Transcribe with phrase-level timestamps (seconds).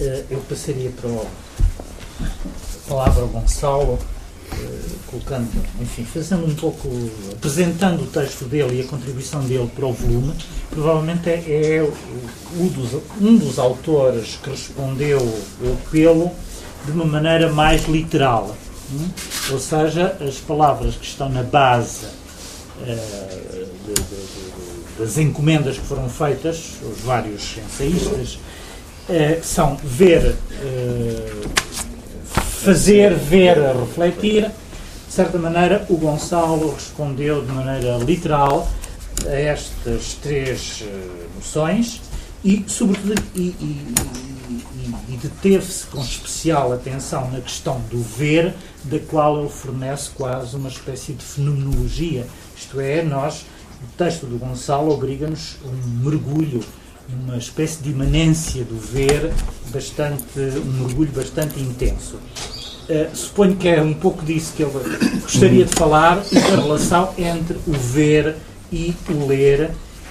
[0.00, 1.26] eh, eu passaria para o,
[2.20, 3.98] a palavra ao Gonçalo,
[4.52, 5.48] eh, colocando,
[5.80, 6.88] enfim, fazendo um pouco,
[7.32, 10.34] apresentando o texto dele e a contribuição dele para o volume,
[10.70, 11.90] provavelmente é, é
[12.54, 16.30] dos, um dos autores que respondeu o apelo
[16.84, 18.54] de uma maneira mais literal.
[18.92, 19.08] Hum?
[19.52, 25.86] Ou seja, as palavras que estão na base uh, de, de, de, das encomendas que
[25.86, 28.38] foram feitas, os vários ensaístas,
[29.08, 31.48] uh, são ver, uh,
[32.34, 34.50] fazer, ver, refletir.
[35.06, 38.68] De certa maneira, o Gonçalo respondeu de maneira literal
[39.26, 40.82] a estas três
[41.36, 42.00] noções
[42.44, 43.94] e, sobretudo, e, e,
[45.08, 50.68] e deteve-se com especial atenção na questão do ver, da qual ele fornece quase uma
[50.68, 52.26] espécie de fenomenologia.
[52.56, 53.46] Isto é, nós,
[53.82, 56.62] o texto do Gonçalo obriga-nos um mergulho,
[57.08, 59.32] uma espécie de imanência do ver,
[59.72, 62.16] bastante, um mergulho bastante intenso.
[62.88, 64.72] Uh, suponho que é um pouco disso que ele
[65.22, 68.36] gostaria de falar, da relação entre o ver
[68.70, 69.70] e o ler,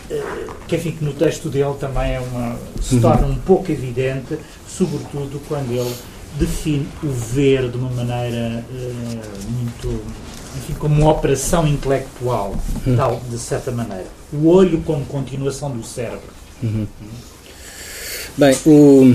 [0.10, 4.38] uh, que enfim que no texto dele também é uma, se torna um pouco evidente,
[4.68, 5.94] sobretudo quando ele
[6.40, 10.02] define o ver de uma maneira uh, muito,
[10.58, 12.56] enfim, como uma operação intelectual,
[12.88, 12.96] uhum.
[12.96, 14.08] tal, de certa maneira.
[14.32, 16.33] O olho como continuação do cérebro.
[16.64, 16.88] Uhum.
[18.38, 19.14] Bem, o,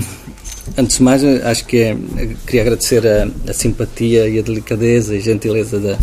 [0.77, 1.97] antes de mais, acho que é,
[2.45, 5.97] queria agradecer a, a, simpatia e a delicadeza e gentileza da,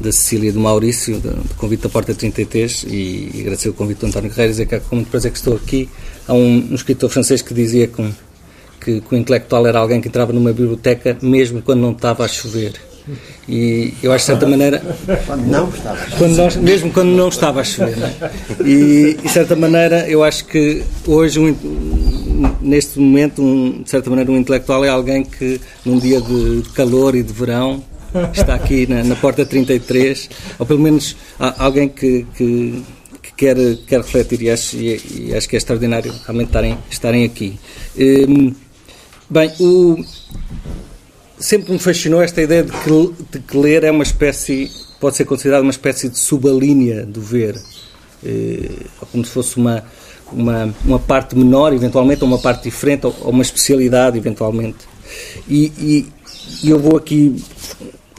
[0.00, 3.74] da Cecília e do Maurício, do, do convite da Porta 33 e, e agradecer o
[3.74, 5.90] convite do António Guerreiro e dizer que é com muito prazer que estou aqui.
[6.26, 8.02] Há um, um escritor francês que dizia que
[8.82, 12.28] que, que o intelectual era alguém que entrava numa biblioteca mesmo quando não estava a
[12.28, 12.72] chover.
[13.48, 14.82] E eu acho de certa maneira.
[15.26, 16.28] Quando não estava a chover.
[16.36, 17.98] Nós, mesmo quando não estava a chover.
[17.98, 18.30] É?
[18.64, 21.54] E, de certa maneira, eu acho que hoje, um,
[22.60, 27.14] neste momento, um, de certa maneira, um intelectual é alguém que, num dia de calor
[27.14, 27.82] e de verão,
[28.32, 31.16] está aqui na, na porta 33, ou pelo menos
[31.58, 32.82] alguém que, que,
[33.22, 33.56] que quer,
[33.86, 37.58] quer refletir, e acho, e, e acho que é extraordinário realmente estarem, estarem aqui.
[37.98, 38.52] Um,
[39.32, 39.96] Bem, o...
[41.42, 44.70] sempre me fascinou esta ideia de que, de que, ler é uma espécie,
[45.00, 47.60] pode ser considerada uma espécie de subalínea do ver,
[48.24, 48.70] eh,
[49.10, 49.84] como se fosse uma,
[50.32, 54.78] uma, uma parte menor, eventualmente, ou uma parte diferente, ou, ou uma especialidade, eventualmente.
[55.48, 57.36] E, e, eu vou aqui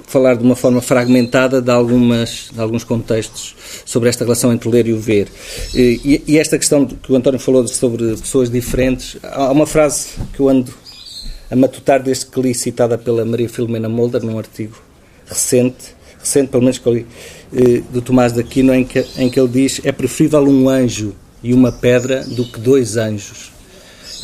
[0.06, 4.86] falar de uma forma fragmentada de, algumas, de alguns contextos sobre esta relação entre ler
[4.88, 5.28] e o ver.
[5.74, 10.40] E, e esta questão que o António falou sobre pessoas diferentes, há uma frase que
[10.40, 10.72] eu ando
[11.54, 14.76] a matutar desde que li, citada pela Maria Filomena Molder, num artigo
[15.28, 17.06] recente, recente pelo menos que eu li,
[17.56, 21.14] eh, do Tomás de Aquino, em que, em que ele diz é preferível um anjo
[21.44, 23.52] e uma pedra do que dois anjos.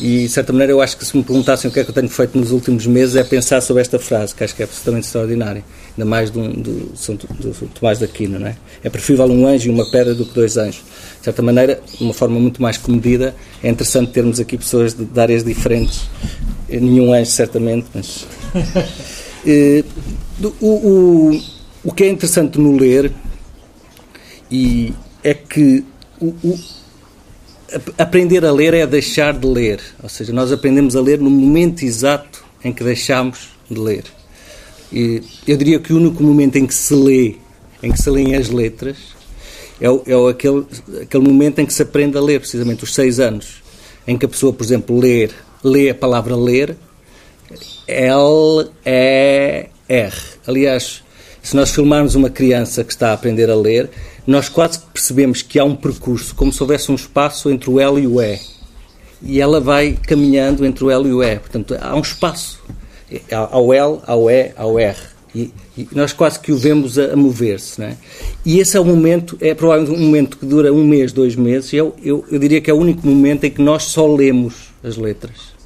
[0.00, 1.94] E, de certa maneira, eu acho que se me perguntassem o que é que eu
[1.94, 5.06] tenho feito nos últimos meses é pensar sobre esta frase, que acho que é absolutamente
[5.06, 8.56] extraordinária, ainda mais do, do, do, do Tomás de Aquino, não é?
[8.82, 10.82] É preferível um anjo e uma pedra do que dois anjos.
[11.18, 15.04] De certa maneira, de uma forma muito mais comedida, é interessante termos aqui pessoas de,
[15.04, 16.08] de áreas diferentes
[16.78, 18.26] nenhum anjo, certamente, mas.
[19.46, 19.82] Eh,
[20.60, 21.42] o, o,
[21.82, 23.10] o que é interessante no ler
[24.50, 24.92] e
[25.24, 25.82] é que
[26.20, 26.58] o, o,
[27.96, 29.80] aprender a ler é deixar de ler.
[30.02, 34.04] Ou seja, nós aprendemos a ler no momento exato em que deixamos de ler.
[34.92, 37.36] E eu diria que o único momento em que se lê,
[37.82, 38.96] em que se leem as letras,
[39.80, 40.66] é, é aquele,
[41.00, 43.62] aquele momento em que se aprende a ler, precisamente os seis anos,
[44.06, 46.76] em que a pessoa, por exemplo, ler lê a palavra ler,
[47.86, 49.68] L-E-R.
[50.46, 51.02] Aliás,
[51.42, 53.90] se nós filmarmos uma criança que está a aprender a ler,
[54.26, 58.00] nós quase percebemos que há um percurso, como se houvesse um espaço entre o L
[58.00, 58.38] e o E.
[59.22, 61.38] E ela vai caminhando entre o L e o E.
[61.38, 62.60] Portanto, há um espaço.
[63.50, 64.96] Ao L, ao E, ao R.
[65.34, 67.82] E, e nós quase que o vemos a, a mover-se.
[67.82, 67.96] É?
[68.44, 71.72] E esse é o momento, é provavelmente um momento que dura um mês, dois meses.
[71.72, 74.96] Eu, eu, eu diria que é o único momento em que nós só lemos as
[74.96, 75.60] letras.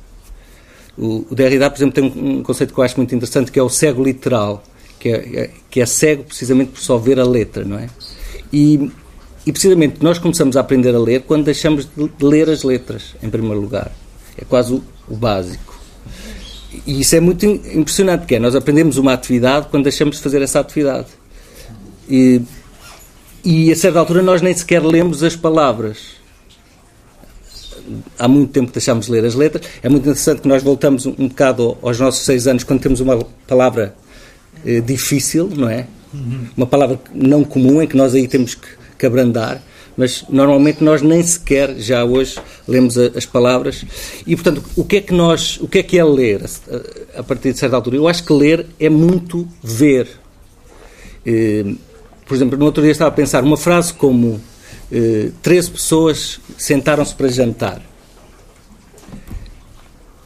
[0.96, 3.58] O, o Derrida, por exemplo, tem um, um, conceito que eu acho muito interessante, que
[3.58, 4.62] é o cego literal,
[4.98, 7.88] que é, é, que é cego precisamente por só ver a letra, não é?
[8.52, 8.90] E,
[9.44, 13.28] e precisamente nós começamos a aprender a ler quando deixamos de ler as letras, em
[13.28, 13.92] primeiro lugar.
[14.38, 15.74] É quase o, o básico.
[16.86, 20.42] E isso é muito impressionante, porque é, nós aprendemos uma atividade quando deixamos de fazer
[20.42, 21.08] essa atividade.
[22.08, 22.40] E,
[23.44, 26.23] e a certa altura nós nem sequer lemos as palavras
[28.18, 29.66] há muito tempo que deixámos de ler as letras.
[29.82, 33.00] É muito interessante que nós voltamos um, um bocado aos nossos seis anos quando temos
[33.00, 33.94] uma palavra
[34.64, 35.86] eh, difícil, não é?
[36.12, 36.46] Uhum.
[36.56, 38.66] Uma palavra não comum em que nós aí temos que,
[38.98, 39.62] que abrandar.
[39.96, 43.84] mas normalmente nós nem sequer já hoje lemos a, as palavras.
[44.26, 47.22] E portanto, o que é que nós, o que é que é ler a, a
[47.22, 47.96] partir de certa altura?
[47.96, 50.08] Eu acho que ler é muito ver.
[51.26, 51.74] Eh,
[52.26, 54.40] por exemplo, no outro dia estava a pensar uma frase como
[54.94, 57.82] eh, 13 pessoas sentaram-se para jantar.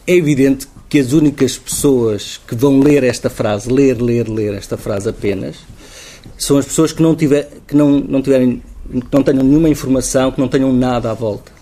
[0.06, 4.76] É evidente que as únicas pessoas que vão ler esta frase, ler, ler, ler esta
[4.76, 5.56] frase apenas,
[6.36, 10.32] são as pessoas que não, tiver, que não, não tiverem que não tenham nenhuma informação,
[10.32, 11.52] que não tenham nada à volta.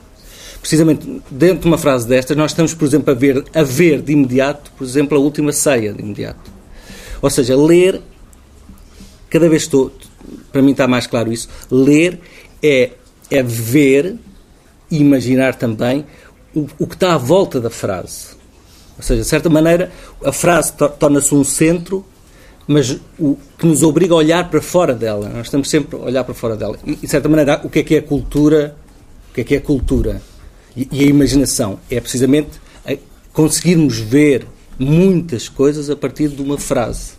[0.61, 4.13] Precisamente dentro de uma frase destas, nós estamos, por exemplo, a ver, a ver de
[4.13, 6.51] imediato, por exemplo, a última ceia de imediato.
[7.23, 8.01] Ou seja, ler,
[9.31, 9.93] cada vez estou,
[10.53, 12.21] para mim está mais claro isso, ler
[12.63, 12.93] é,
[13.31, 14.17] é ver
[14.91, 16.05] e imaginar também
[16.55, 18.37] o, o que está à volta da frase.
[18.97, 19.93] Ou seja, de certa maneira,
[20.25, 22.05] a frase torna-se um centro
[22.67, 25.29] mas o que nos obriga a olhar para fora dela.
[25.29, 26.77] Nós estamos sempre a olhar para fora dela.
[26.85, 28.77] E, de certa maneira, o que é que é cultura?
[29.31, 30.21] O que é que é cultura?
[30.77, 32.59] E, e a imaginação é precisamente
[33.37, 34.47] conseguirmos ver
[34.79, 37.13] muitas coisas a partir de uma frase.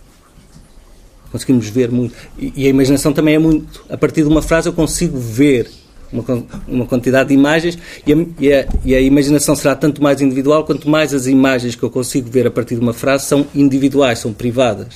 [1.37, 2.15] Conseguimos ver muito.
[2.37, 3.85] E, e a imaginação também é muito.
[3.89, 5.69] A partir de uma frase eu consigo ver
[6.11, 6.23] uma,
[6.67, 10.63] uma quantidade de imagens e a, e, a, e a, imaginação será tanto mais individual
[10.63, 14.19] quanto mais as imagens que eu consigo ver a partir de uma frase são individuais,
[14.19, 14.95] são privadas.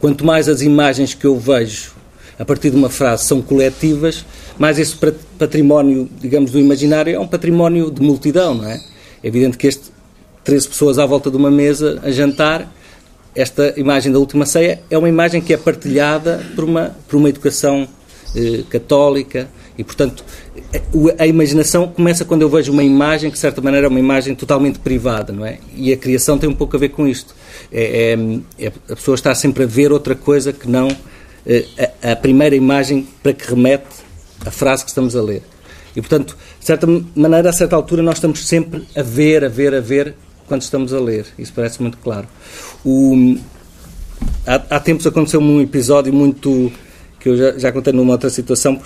[0.00, 1.92] Quanto mais as imagens que eu vejo
[2.38, 4.24] a partir de uma frase são coletivas,
[4.58, 4.96] mais esse
[5.38, 8.80] património, digamos, do imaginário é um património de multidão, não é?
[9.22, 9.90] É evidente que este
[10.44, 12.72] 13 pessoas à volta de uma mesa a jantar,
[13.36, 17.28] esta imagem da última ceia é uma imagem que é partilhada por uma, por uma
[17.28, 17.86] educação
[18.34, 20.24] eh, católica e, portanto,
[21.18, 24.34] a imaginação começa quando eu vejo uma imagem que, de certa maneira, é uma imagem
[24.34, 25.58] totalmente privada, não é?
[25.74, 27.34] E a criação tem um pouco a ver com isto.
[27.70, 30.88] É, é, é a pessoa está sempre a ver outra coisa que não
[31.44, 33.86] é, a, a, primeira imagem para que remete
[34.46, 35.42] a frase que estamos a ler.
[35.94, 39.74] E, portanto, de certa maneira, a certa altura, nós estamos sempre a ver, a ver,
[39.74, 40.14] a ver
[40.46, 41.26] quando estamos a ler.
[41.38, 42.26] Isso parece muito claro.
[42.84, 43.36] O,
[44.46, 46.72] há, há tempos aconteceu-me um episódio muito
[47.20, 48.80] que eu já, já contei numa outra situação.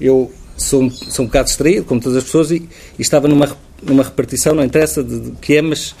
[0.00, 2.68] Eu sou, sou um bocado distraído, como todas as pessoas, e,
[2.98, 5.94] e estava numa, numa repartição, não interessa de, de que é, mas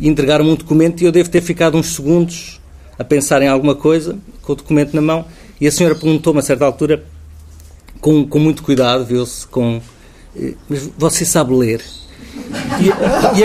[0.00, 2.60] entregaram-me um documento e eu devo ter ficado uns segundos
[2.98, 5.24] a pensar em alguma coisa, com o documento na mão,
[5.60, 7.04] e a senhora perguntou-me a certa altura,
[8.00, 9.80] com, com muito cuidado, viu-se, com.
[10.34, 11.82] Eh, mas você sabe ler?
[12.80, 13.40] E,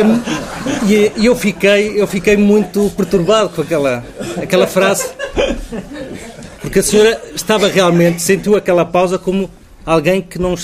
[0.85, 4.03] e, e, eu, fiquei, eu fiquei muito perturbado com aquela,
[4.41, 5.09] aquela frase,
[6.61, 9.49] porque a senhora estava realmente, sentiu aquela pausa como
[9.85, 10.55] alguém que não,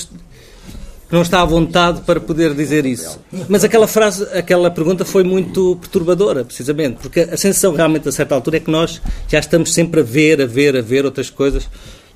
[1.11, 3.19] não está à vontade para poder dizer isso.
[3.47, 8.35] Mas aquela frase, aquela pergunta foi muito perturbadora, precisamente, porque a sensação realmente a certa
[8.35, 11.67] altura é que nós já estamos sempre a ver, a ver, a ver outras coisas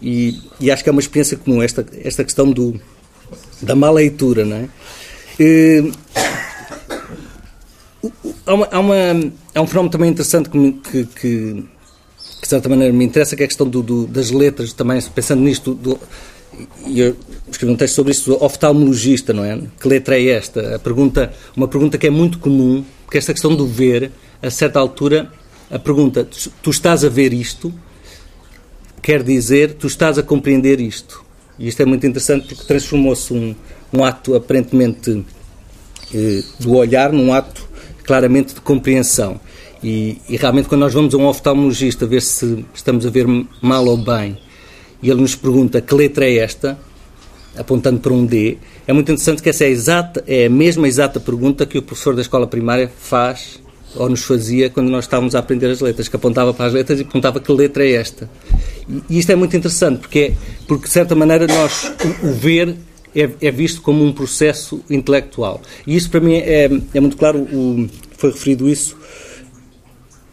[0.02, 2.80] e, e acho que é uma experiência comum esta, esta questão do,
[3.62, 4.70] da má leitura, não é?
[8.46, 8.96] Há, uma, há, uma,
[9.56, 13.44] há um fenómeno também interessante que, que, que, que de certa maneira me interessa, que
[13.44, 16.00] é a questão do, do, das letras, também pensando nisto, do,
[16.86, 17.16] e eu
[17.50, 19.60] escrevi um texto sobre isso, oftalmologista, não é?
[19.80, 20.76] Que letra é esta?
[20.76, 24.12] A pergunta, uma pergunta que é muito comum, porque esta questão do ver,
[24.42, 25.32] a certa altura,
[25.70, 26.28] a pergunta,
[26.62, 27.74] tu estás a ver isto,
[29.02, 31.24] quer dizer, tu estás a compreender isto.
[31.58, 33.56] E isto é muito interessante porque transformou-se um,
[33.94, 35.26] um ato aparentemente
[36.14, 37.70] eh, do olhar num ato
[38.04, 39.40] claramente de compreensão.
[39.84, 43.26] E, e, realmente, quando nós vamos a um oftalmologista ver se estamos a ver
[43.62, 44.38] mal ou bem,
[45.02, 46.78] e ele nos pergunta que letra é esta,
[47.58, 50.88] apontando para um D, é muito interessante que essa é a, exata, é a mesma
[50.88, 53.60] exata pergunta que o professor da escola primária faz
[53.96, 57.00] ou nos fazia quando nós estávamos a aprender as letras, que apontava para as letras
[57.00, 58.30] e perguntava que letra é esta.
[59.10, 60.34] E isto é muito interessante, porque, é,
[60.68, 61.92] porque de certa maneira, nós,
[62.24, 62.76] o, o ver
[63.16, 65.62] é, é, visto como um processo intelectual.
[65.86, 68.98] E isso, para mim, é, é muito claro, o, foi referido isso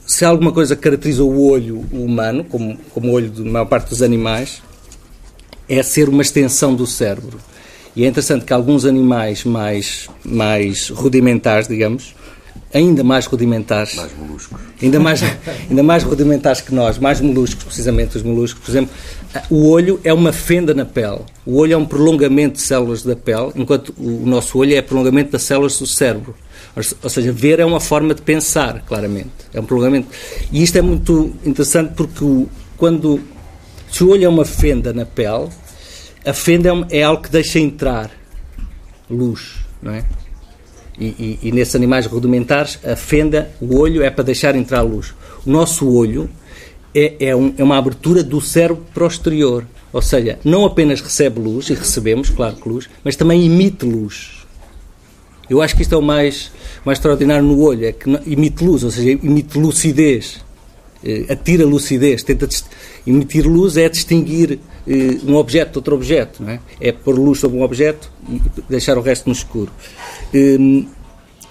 [0.08, 4.00] se alguma coisa caracteriza o olho humano, como, como o olho da maior parte dos
[4.00, 4.62] animais,
[5.68, 7.38] é ser uma extensão do cérebro.
[7.94, 12.14] E é interessante que alguns animais mais, mais rudimentares, digamos,
[12.73, 14.59] ainda mais rudimentares, mais moluscos.
[14.83, 15.23] Ainda mais,
[15.69, 18.95] ainda mais rudimentares que nós, mais moluscos, precisamente os moluscos, por exemplo,
[19.50, 21.21] o olho é uma fenda na pele.
[21.45, 25.33] O olho é um prolongamento de células da pele, enquanto o nosso olho é prolongamento
[25.33, 26.35] das células do cérebro.
[27.03, 29.31] Ou seja, ver é uma forma de pensar, claramente.
[29.53, 30.09] É um prolongamento.
[30.53, 33.21] E isto é muito interessante porque o, quando
[33.91, 35.49] se o olho é uma fenda na pele,
[36.25, 38.11] a fenda é, é algo que deixa entrar
[39.11, 40.05] luz, não é?
[41.00, 45.14] E, e, e, nesses animais rudimentares, a fenda, o olho é para deixar entrar luz.
[45.47, 46.28] O nosso olho
[46.95, 49.64] é, é, um, é, uma abertura do cérebro para o exterior.
[49.93, 54.45] Ou seja, não apenas recebe luz, e recebemos, claro que luz, mas também emite luz.
[55.49, 56.50] Eu acho que isto é o mais,
[56.85, 60.45] mais extraordinário no olho, é que emite luz, ou seja, emite lucidez,
[61.02, 62.49] eh, atira lucidez, tenta
[63.07, 64.59] emitir luz é distinguir
[65.26, 66.61] um objeto de outro objeto, não é?
[66.80, 69.71] É pôr luz sobre um objeto e deixar o resto no escuro.
[70.33, 70.85] Eh,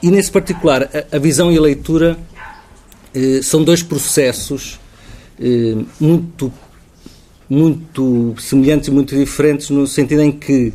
[0.01, 2.17] e nesse particular, a, visão e a leitura
[3.13, 4.79] eh, são dois processos
[5.39, 6.53] eh, muito,
[7.50, 10.74] muito semelhantes e muito diferentes, no sentido em que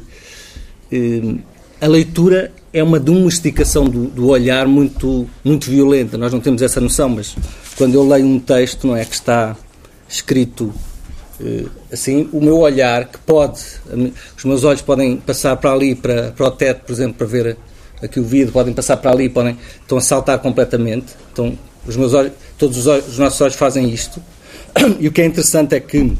[0.90, 1.36] eh,
[1.80, 6.18] a leitura é uma domesticação do, do, olhar muito, muito violenta.
[6.18, 7.36] Nós não temos essa noção, mas
[7.76, 9.56] quando eu leio um texto, não é que está
[10.08, 10.72] escrito
[11.92, 13.60] assim, o meu olhar, que pode,
[14.36, 17.56] os meus olhos podem passar para ali, para, para o teto, por exemplo, para ver
[18.02, 21.14] aqui o vidro, podem passar para ali, podem, estão a saltar completamente.
[21.32, 21.56] Então,
[21.86, 24.20] os meus olhos, todos os, olhos, os nossos olhos fazem isto.
[24.98, 26.16] E o que é interessante é que,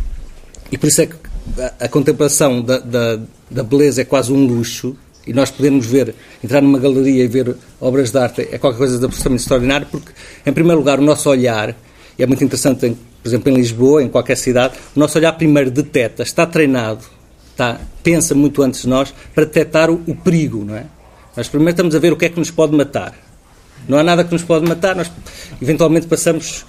[0.71, 1.15] e por isso é que
[1.59, 3.19] a, a contemplação da, da,
[3.51, 7.57] da, beleza é quase um luxo, e nós podemos ver, entrar numa galeria e ver
[7.81, 10.13] obras de arte é qualquer coisa de absolutamente extraordinário, porque,
[10.45, 11.77] em primeiro lugar, o nosso olhar,
[12.19, 16.23] é muito interessante, por exemplo, em Lisboa, em qualquer cidade, o nosso olhar primeiro detecta,
[16.23, 17.05] está treinado,
[17.51, 20.87] está, pensa muito antes de nós, para detectar o, o perigo, não é?
[21.37, 23.15] Nós primeiro estamos a ver o que é que nos pode matar.
[23.89, 25.11] Não há nada que nos pode matar, nós
[25.61, 26.65] eventualmente passamos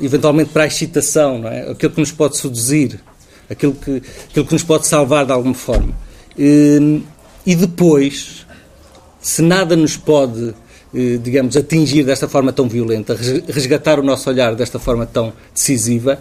[0.00, 1.70] eventualmente para a excitação, não é?
[1.70, 3.00] aquilo que nos pode seduzir,
[3.48, 5.94] aquilo que, aquilo que nos pode salvar de alguma forma.
[6.38, 7.02] E,
[7.46, 8.46] e depois,
[9.20, 10.54] se nada nos pode,
[11.22, 13.16] digamos, atingir desta forma tão violenta,
[13.48, 16.20] resgatar o nosso olhar desta forma tão decisiva,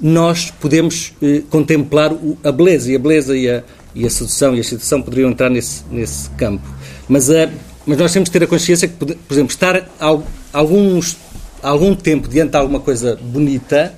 [0.00, 2.12] nós podemos eh, contemplar
[2.42, 3.62] a beleza, e a beleza e a,
[3.94, 6.68] e a sedução e a excitação poderiam entrar nesse, nesse campo.
[7.08, 7.48] Mas, uh,
[7.86, 9.88] mas nós temos que ter a consciência que, por exemplo, estar
[10.52, 11.16] alguns,
[11.62, 13.94] algum tempo diante de alguma coisa bonita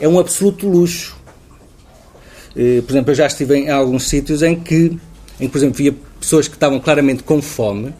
[0.00, 1.16] é um absoluto luxo.
[2.52, 4.96] Por exemplo, eu já estive em alguns sítios em que,
[5.40, 7.92] em que, por exemplo, via pessoas que estavam claramente com fome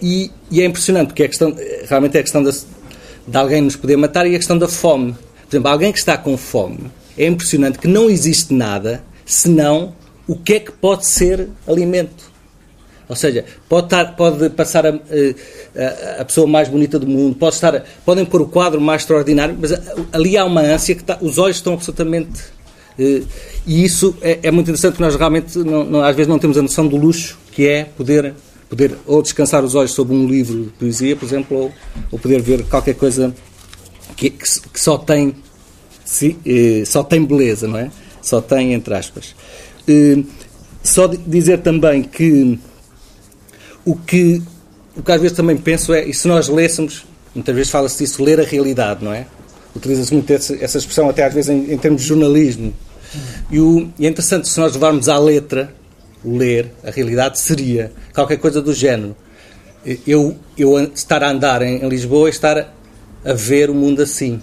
[0.00, 1.54] e, e é impressionante porque é questão,
[1.88, 5.12] realmente é a questão de, de alguém nos poder matar e a questão da fome.
[5.12, 9.94] Por exemplo, alguém que está com fome, é impressionante que não existe nada senão
[10.26, 12.30] o que é que pode ser alimento.
[13.08, 17.56] Ou seja, pode, estar, pode passar a, a, a, pessoa mais bonita do mundo, pode
[17.56, 19.72] estar, podem pôr o quadro mais extraordinário, mas
[20.12, 22.40] ali há uma ânsia que está, os olhos estão absolutamente.
[22.96, 23.22] Eh,
[23.66, 26.56] e isso é, é, muito interessante, porque nós realmente, não, não, às vezes, não temos
[26.56, 28.32] a noção do luxo que é poder,
[28.70, 31.72] poder ou descansar os olhos sobre um livro de poesia, por exemplo, ou,
[32.12, 33.34] ou poder ver qualquer coisa
[34.16, 35.34] que, que, que só tem.
[36.46, 37.90] Eh, só tem beleza, não é?
[38.22, 39.34] Só tem, entre aspas.
[39.86, 40.22] Eh,
[40.82, 42.58] só dizer também que
[43.84, 44.42] o que,
[44.96, 48.22] o que às vezes também penso é, e se nós lêssemos, muitas vezes fala-se disso,
[48.22, 49.26] ler a realidade, não é?
[49.74, 52.74] Utiliza-se muito essa, essa, expressão, até às vezes em, em termos de jornalismo.
[53.50, 55.74] E, o, e, é interessante, se nós levarmos à letra,
[56.24, 59.16] ler, a realidade, seria qualquer coisa do género.
[60.06, 62.74] Eu, eu estar a andar em, em Lisboa e estar
[63.24, 64.40] a ver o mundo assim.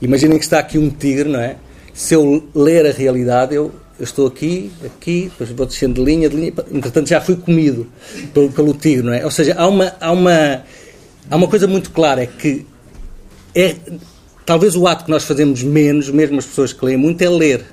[0.00, 1.56] Imaginem que está aqui um tigre, não é?
[1.92, 6.28] Se eu ler a realidade, eu eu estou aqui, aqui, depois vou descendo de linha,
[6.28, 7.88] de linha, entretanto já fui comido
[8.32, 9.24] pelo, pelo tigre, não é?
[9.24, 10.62] Ou seja, há uma, há, uma,
[11.28, 12.64] há uma coisa muito clara, é que
[13.56, 13.74] é,
[14.46, 17.64] talvez o ato que nós fazemos menos, mesmo as pessoas que leem muito, é ler.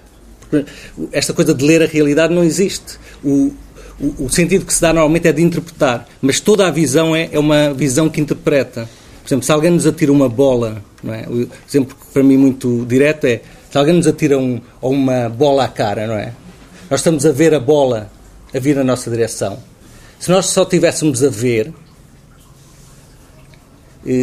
[1.12, 2.98] Esta coisa de ler a realidade não existe.
[3.24, 3.54] O,
[4.00, 7.30] o, o, sentido que se dá normalmente é de interpretar, mas toda a visão é,
[7.32, 8.90] é uma visão que interpreta.
[9.22, 11.26] Por exemplo, se alguém nos atira uma bola, não é?
[11.28, 15.68] o exemplo para mim muito direto é se alguém nos atira um, uma bola à
[15.68, 16.34] cara, não é?
[16.90, 18.12] Nós estamos a ver a bola
[18.54, 19.58] a vir na nossa direção.
[20.20, 21.74] Se nós só tivéssemos a ver,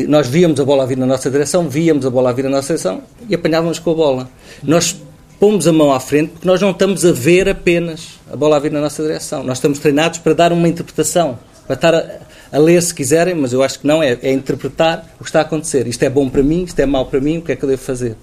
[0.09, 2.51] nós víamos a bola a vir na nossa direção, víamos a bola a vir na
[2.51, 4.31] nossa direção e apanhávamos com a bola.
[4.63, 4.97] Nós
[5.43, 8.61] pomos a mão à frente porque nós não estamos a ver apenas a bola a
[8.61, 9.43] vir na nossa direção.
[9.43, 12.21] Nós estamos treinados para dar uma interpretação, para estar a,
[12.53, 15.41] a ler se quiserem, mas eu acho que não é, é interpretar o que está
[15.41, 15.89] a acontecer.
[15.89, 17.69] Isto é bom para mim, isto é mau para mim, o que é que eu
[17.69, 18.17] devo fazer?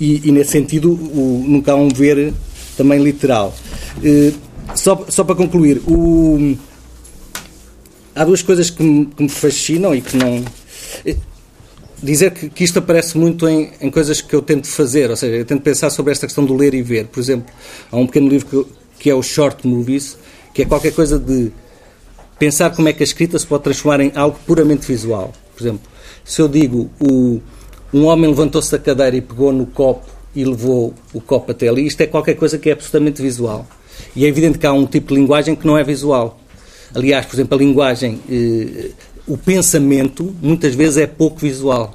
[0.00, 2.32] e, e nesse sentido o, nunca há um ver
[2.76, 3.54] também literal.
[3.98, 4.34] Uh,
[4.74, 6.56] só, só para concluir, o,
[8.14, 10.44] há duas coisas que me, que me, fascinam e que não.
[12.02, 15.36] Dizer que, que isto aparece muito em, em, coisas que eu tento fazer, ou seja,
[15.36, 17.06] eu tento pensar sobre esta questão do ler e ver.
[17.06, 17.52] Por exemplo,
[17.90, 20.16] há um pequeno livro que, que é o Short Movies,
[20.54, 21.50] que é qualquer coisa de
[22.38, 25.32] pensar como é que a escrita se pode transformar em algo puramente visual.
[25.56, 25.80] Por exemplo,
[26.24, 27.40] se eu digo o
[27.92, 31.86] um homem levantou-se da cadeira e pegou no copo e levou o copo até ali.
[31.86, 33.66] Isto é qualquer coisa que é absolutamente visual.
[34.14, 36.38] E é evidente que há um tipo de linguagem que não é visual.
[36.94, 38.90] Aliás, por exemplo, a linguagem, eh,
[39.28, 41.94] o pensamento, muitas vezes é pouco visual.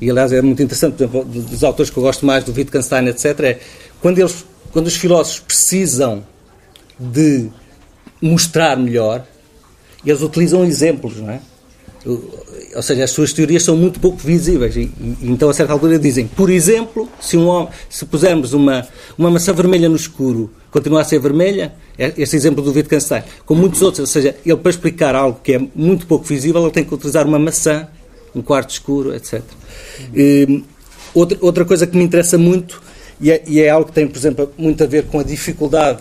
[0.00, 3.06] e aliás é muito interessante, por exemplo, dos autores que eu gosto mais, do Wittgenstein,
[3.06, 3.60] etc., é
[4.00, 6.24] quando, eles, quando os filósofos precisam
[6.98, 7.48] de
[8.20, 9.24] mostrar melhor,
[10.04, 11.40] eles utilizam exemplos, não é?
[12.04, 14.74] Ou seja, as suas teorias são muito pouco visíveis.
[14.76, 18.86] E, e, então, a certa altura, dizem, por exemplo, se, um se pusermos uma,
[19.16, 21.74] uma maçã vermelha no escuro, continua a ser vermelha?
[21.96, 23.22] É este exemplo do Wittgenstein.
[23.46, 26.72] Como muitos outros, ou seja, ele para explicar algo que é muito pouco visível, ele
[26.72, 27.86] tem que utilizar uma maçã,
[28.34, 29.42] um quarto escuro, etc.
[30.14, 30.64] E,
[31.14, 32.82] outra, outra coisa que me interessa muito,
[33.20, 36.00] e é, e é algo que tem, por exemplo, muito a ver com a dificuldade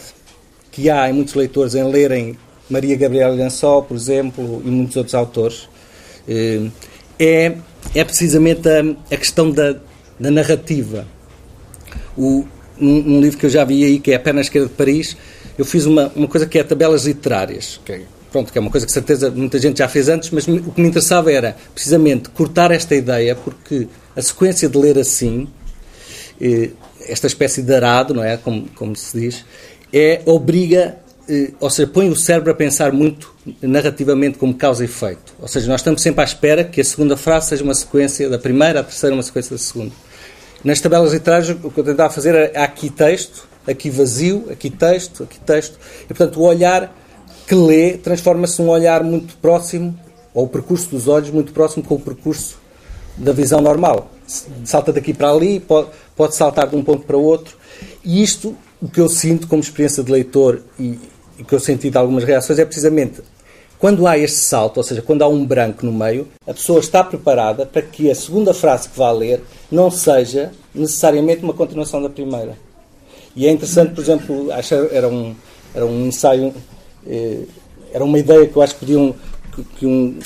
[0.72, 2.38] que há em muitos leitores em lerem
[2.70, 5.68] Maria Gabriela Lençol, por exemplo, e muitos outros autores,
[7.20, 7.58] é,
[7.94, 8.80] é precisamente a,
[9.14, 9.76] a questão da,
[10.18, 11.06] da narrativa.
[12.18, 12.46] O,
[12.80, 14.74] um, um, livro que eu já vi aí, que é A Pé na Esquerda de
[14.74, 15.18] Paris,
[15.58, 18.02] eu fiz uma, uma coisa que é tabelas literárias, que é,
[18.32, 20.82] pronto, que é uma coisa que certeza muita gente já fez antes, mas o que
[20.82, 25.48] me interessava era precisamente cortar esta ideia, porque a sequência de ler assim,
[26.40, 26.70] eh,
[27.08, 28.38] esta espécie de arado, não é?
[28.38, 29.46] Como, como se diz,
[29.92, 30.98] é, obriga
[31.32, 35.34] eh, ou seja, põe o cérebro a pensar muito narrativamente como causa e efeito.
[35.40, 38.38] Ou seja, nós estamos sempre à espera que a segunda frase seja uma sequência da
[38.38, 39.92] primeira, a terceira uma sequência da segunda.
[40.64, 45.24] Nas tabelas literárias, o que eu tentava fazer era aqui texto, aqui vazio, aqui texto,
[45.24, 45.80] aqui texto.
[46.04, 46.96] E, portanto, o olhar
[47.48, 49.98] que lê transforma-se num olhar muito próximo,
[50.34, 52.58] ou o percurso dos olhos muito próximo com o percurso
[53.18, 54.12] da visão normal.
[54.64, 57.58] Salta daqui para ali, pode, pode saltar de um ponto para outro.
[58.04, 60.98] E isto, o que eu sinto como experiência de leitor e,
[61.38, 63.22] e que eu senti de algumas reações é precisamente
[63.82, 67.04] quando há este salto, ou seja, quando há um branco no meio, a pessoa está
[67.04, 72.08] preparada para que a segunda frase que vá ler não seja necessariamente uma continuação da
[72.08, 72.56] primeira.
[73.36, 75.36] E é interessante, por exemplo, acho era um,
[75.74, 76.54] era um ensaio,
[77.08, 77.40] eh,
[77.92, 79.16] era uma ideia que eu acho que podiam
[79.80, 80.20] que, um,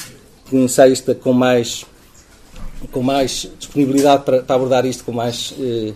[0.50, 1.86] que um ensaísta com mais
[2.92, 5.94] com mais disponibilidade para, para abordar isto com mais eh,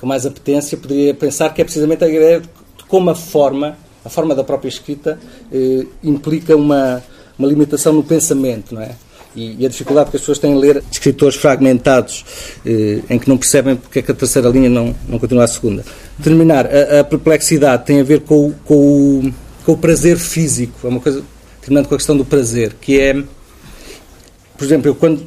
[0.00, 4.08] com mais apetência poderia pensar que é precisamente a ideia de como a forma a
[4.08, 5.18] forma da própria escrita
[5.52, 7.02] eh, implica uma,
[7.38, 8.92] uma limitação no pensamento, não é?
[9.34, 12.24] E, e, a dificuldade que as pessoas têm em ler escritores fragmentados,
[12.66, 15.48] eh, em que não percebem porque é que a terceira linha não, não continua a
[15.48, 15.84] segunda.
[16.22, 20.84] Terminar, a, a perplexidade tem a ver com, o, com, o, com o prazer físico,
[20.84, 21.22] é uma coisa,
[21.60, 23.14] terminando com a questão do prazer, que é,
[24.58, 25.24] por exemplo, eu quando,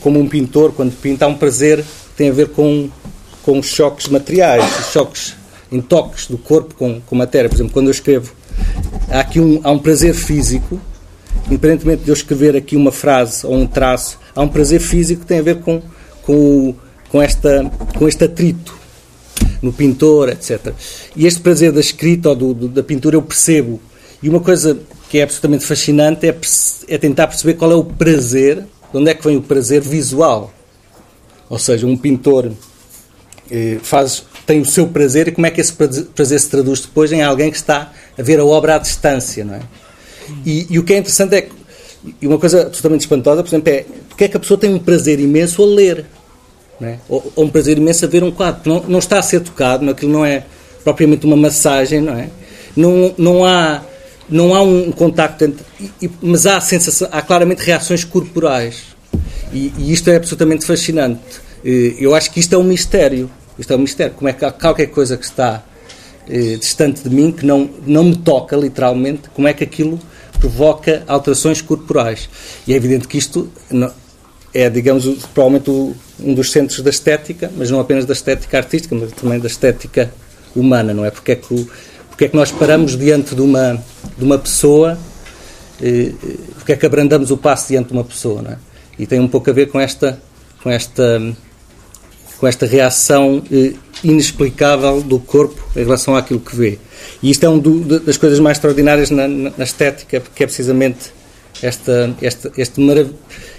[0.00, 2.88] como um pintor, quando pinta, há um prazer que tem a ver com,
[3.42, 5.39] com os choques materiais, os choques
[5.70, 7.48] em toques do corpo com, com matéria.
[7.48, 8.32] Por exemplo, quando eu escrevo,
[9.10, 10.80] há aqui um, há um prazer físico,
[11.46, 15.26] independentemente de eu escrever aqui uma frase ou um traço, há um prazer físico que
[15.26, 15.82] tem a ver com,
[16.22, 16.74] com,
[17.10, 18.78] com, esta, com este atrito
[19.62, 20.72] no pintor, etc.
[21.14, 23.80] E este prazer da escrita ou do, do, da pintura eu percebo.
[24.22, 24.78] E uma coisa
[25.08, 26.36] que é absolutamente fascinante é,
[26.88, 30.52] é tentar perceber qual é o prazer, de onde é que vem o prazer visual.
[31.48, 32.52] Ou seja, um pintor
[33.50, 37.12] eh, faz tem o seu prazer e como é que esse prazer se traduz depois
[37.12, 39.60] em alguém que está a ver a obra à distância, não é?
[40.44, 41.52] E, e o que é interessante é que,
[42.20, 44.78] e uma coisa absolutamente espantosa, por exemplo, é porque é que a pessoa tem um
[44.78, 46.06] prazer imenso a ler,
[46.80, 46.96] é?
[47.08, 49.84] ou, ou, um prazer imenso a ver um quadro, não, não está a ser tocado,
[49.84, 50.44] não, aquilo não é
[50.82, 52.28] propriamente uma massagem, não é?
[52.76, 53.82] Não, não há
[54.28, 55.64] não há um contacto entre,
[56.22, 58.84] mas há sensação, há claramente reações corporais
[59.52, 61.20] e, e isto é absolutamente fascinante.
[61.62, 63.28] Eu acho que isto é um mistério
[63.60, 64.14] isto é um mistério.
[64.14, 65.62] Como é que há qualquer coisa que está
[66.28, 70.00] eh, distante de mim, que não, não me toca literalmente, como é que aquilo
[70.38, 72.28] provoca alterações corporais?
[72.66, 73.92] E é evidente que isto não,
[74.54, 75.70] é, digamos, provavelmente
[76.18, 80.10] um dos centros da estética, mas não apenas da estética artística, mas também da estética
[80.56, 81.10] humana, não é?
[81.10, 81.68] Porque é que,
[82.08, 83.82] porque é que nós paramos diante de uma,
[84.16, 84.98] de uma pessoa,
[85.82, 86.12] eh,
[86.54, 88.56] porque é que abrandamos o passo diante de uma pessoa, não é?
[88.98, 90.18] E tem um pouco a ver com esta,
[90.62, 91.20] com esta
[92.40, 96.78] com esta reação eh, inexplicável do corpo em relação àquilo que vê.
[97.22, 97.60] E isto é uma
[98.00, 101.12] das coisas mais extraordinárias na, na, estética, porque é precisamente
[101.62, 103.10] esta, esta, este, marav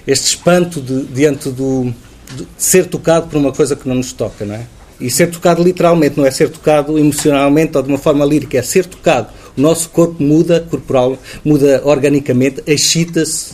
[0.08, 1.94] este espanto de, diante do,
[2.36, 4.66] de ser tocado por uma coisa que não nos toca, não é?
[5.00, 8.62] E ser tocado literalmente, não é ser tocado emocionalmente ou de uma forma lírica, é
[8.64, 9.28] ser tocado.
[9.56, 13.54] O nosso corpo muda corporal, muda organicamente, excita-se,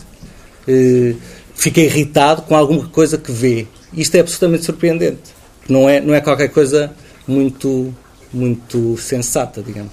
[0.67, 1.15] eh,
[1.53, 3.67] fica irritado com alguma coisa que vê.
[3.93, 5.35] Isto é absolutamente surpreendente.
[5.69, 6.93] Não é, não é qualquer coisa
[7.27, 7.93] muito,
[8.33, 9.91] muito sensata, digamos.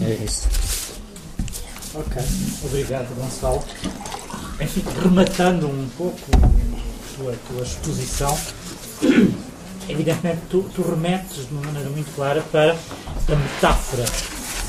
[0.00, 0.48] É isso.
[1.94, 2.22] Ok,
[2.64, 3.62] obrigado, Gonçalo.
[4.60, 8.36] Enfim, rematando um pouco a tua, exposição,
[9.88, 14.04] evidentemente tu, tu, remetes de uma maneira muito clara para a metáfora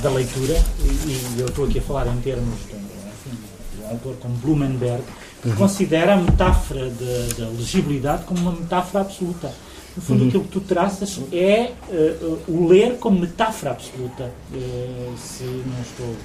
[0.01, 4.35] da leitura, e, e eu estou aqui a falar em termos de um autor como
[4.35, 5.03] Blumenberg,
[5.45, 5.55] uhum.
[5.55, 6.89] considera a metáfora
[7.37, 9.51] da legibilidade como uma metáfora absoluta.
[9.95, 10.27] No fundo, uhum.
[10.27, 16.15] aquilo que tu traças é uh, o ler como metáfora absoluta, uh, se não estou.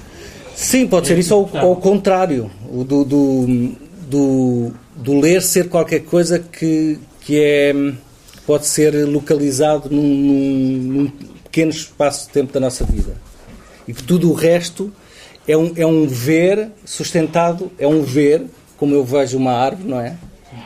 [0.55, 3.75] Sim, pode ser isso ao, ao contrário, o do, do,
[4.07, 7.93] do, do, ler ser qualquer coisa que, que é,
[8.45, 11.11] pode ser localizado num, num, num
[11.43, 13.15] pequeno espaço de tempo da nossa vida.
[13.87, 14.91] E que tudo o resto
[15.47, 18.45] é um, é um ver sustentado, é um ver,
[18.79, 20.15] como eu vejo uma árvore, não é?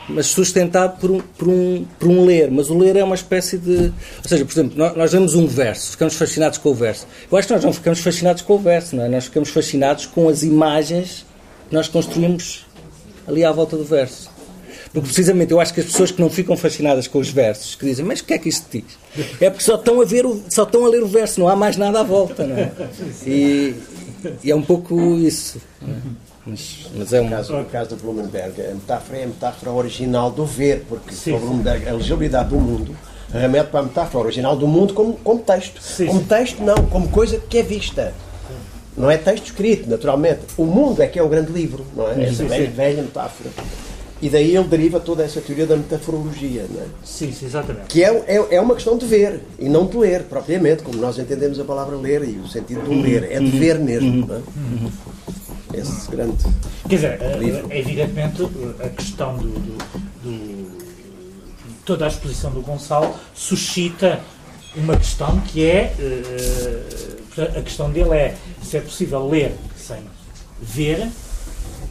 [0.08, 2.50] mas sustentado por um, por, um, por um ler.
[2.50, 3.92] Mas o ler é uma espécie de.
[4.22, 7.06] Ou seja, por exemplo, nós, vemos um verso, ficamos fascinados com o verso.
[7.30, 9.08] Eu acho que nós não ficamos fascinados com o verso, não é?
[9.08, 11.26] Nós ficamos fascinados com as imagens
[11.68, 12.66] que nós construímos
[13.26, 14.32] ali à volta do verso.
[14.92, 17.84] Porque precisamente eu acho que as pessoas que não ficam fascinadas com os versos, que
[17.84, 18.96] dizem, mas o que é que isto diz?
[19.40, 21.56] É porque só estão a, ver o, só estão a ler o verso, não há
[21.56, 22.70] mais nada à volta, não é?
[23.26, 23.74] E,
[24.44, 25.60] e é um pouco isso.
[25.82, 26.33] Não é?
[26.46, 27.30] Mas, mas é um...
[27.30, 31.38] caso, no caso do Blumenberg, a metáfora é a metáfora original do ver, porque sim,
[31.38, 32.94] Blumenberg, a legibilidade do mundo
[33.32, 35.80] remete para a metáfora original do mundo como, como texto.
[35.80, 38.14] Sim, como texto, não, como coisa que é vista.
[38.96, 40.42] Não é texto escrito, naturalmente.
[40.56, 42.24] O mundo é que é o grande livro, não é?
[42.24, 43.50] Essa velha, velha metáfora.
[44.22, 46.86] E daí ele deriva toda essa teoria da metaforologia, não é?
[47.02, 47.88] Sim, sim, exatamente.
[47.88, 51.18] Que é, é, é uma questão de ver e não de ler, propriamente, como nós
[51.18, 53.30] entendemos a palavra ler e o sentido do ler.
[53.32, 54.40] É de ver mesmo, não é?
[55.80, 56.44] Esse grande.
[56.88, 57.68] Quer dizer, eh, livro.
[57.70, 58.42] evidentemente
[58.82, 59.78] a questão do, do,
[60.22, 60.84] do,
[61.84, 64.20] toda a exposição do Gonçalo suscita
[64.76, 65.94] uma questão que é
[67.56, 69.98] a questão dele é se é possível ler sem
[70.60, 71.00] ver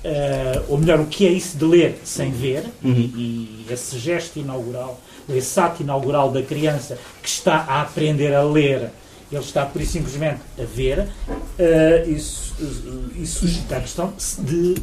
[0.03, 2.91] uh, ou melhor o que é isso de ler sem ver uhum.
[2.91, 8.43] e, e, esse gesto inaugural esse ato inaugural da criança que está a aprender a
[8.43, 8.89] ler
[9.33, 14.75] ele está por isso simplesmente a ver uh, isso, uh, e suscita a questão de,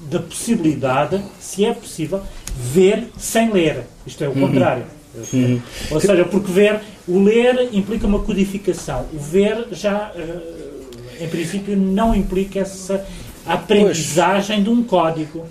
[0.00, 2.22] da possibilidade, se é possível,
[2.56, 3.84] ver sem ler.
[4.06, 4.48] Isto é o uhum.
[4.48, 4.84] contrário.
[5.32, 5.60] Uhum.
[5.90, 9.06] Ou seja, porque ver, o ler implica uma codificação.
[9.12, 13.04] O ver já, uh, em princípio, não implica essa
[13.46, 14.64] aprendizagem pois.
[14.64, 15.46] de um código.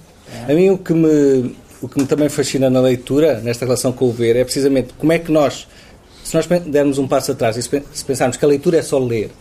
[0.47, 4.05] A mim o que me o que me também fascina na leitura, nesta relação com
[4.05, 5.67] o ver, é precisamente como é que nós
[6.31, 9.31] se nós dermos um passo atrás e se pensarmos que a leitura é só ler,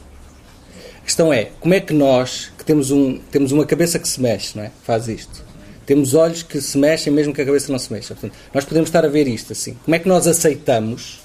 [1.01, 4.21] a questão é como é que nós, que temos, um, temos uma cabeça que se
[4.21, 4.73] mexe, não é?
[4.83, 5.45] faz isto,
[5.87, 8.15] temos olhos que se mexem mesmo que a cabeça não se mexa.
[8.15, 9.77] Portanto, nós podemos estar a ver isto assim.
[9.85, 11.21] Como é que nós aceitamos,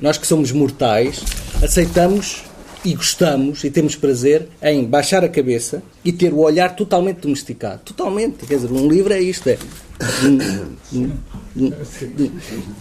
[0.00, 1.20] nós que somos mortais,
[1.62, 2.42] aceitamos
[2.82, 7.82] e gostamos e temos prazer em baixar a cabeça e ter o olhar totalmente domesticado.
[7.84, 8.46] Totalmente.
[8.46, 9.50] Quer dizer, um livro é isto.
[9.50, 9.58] É.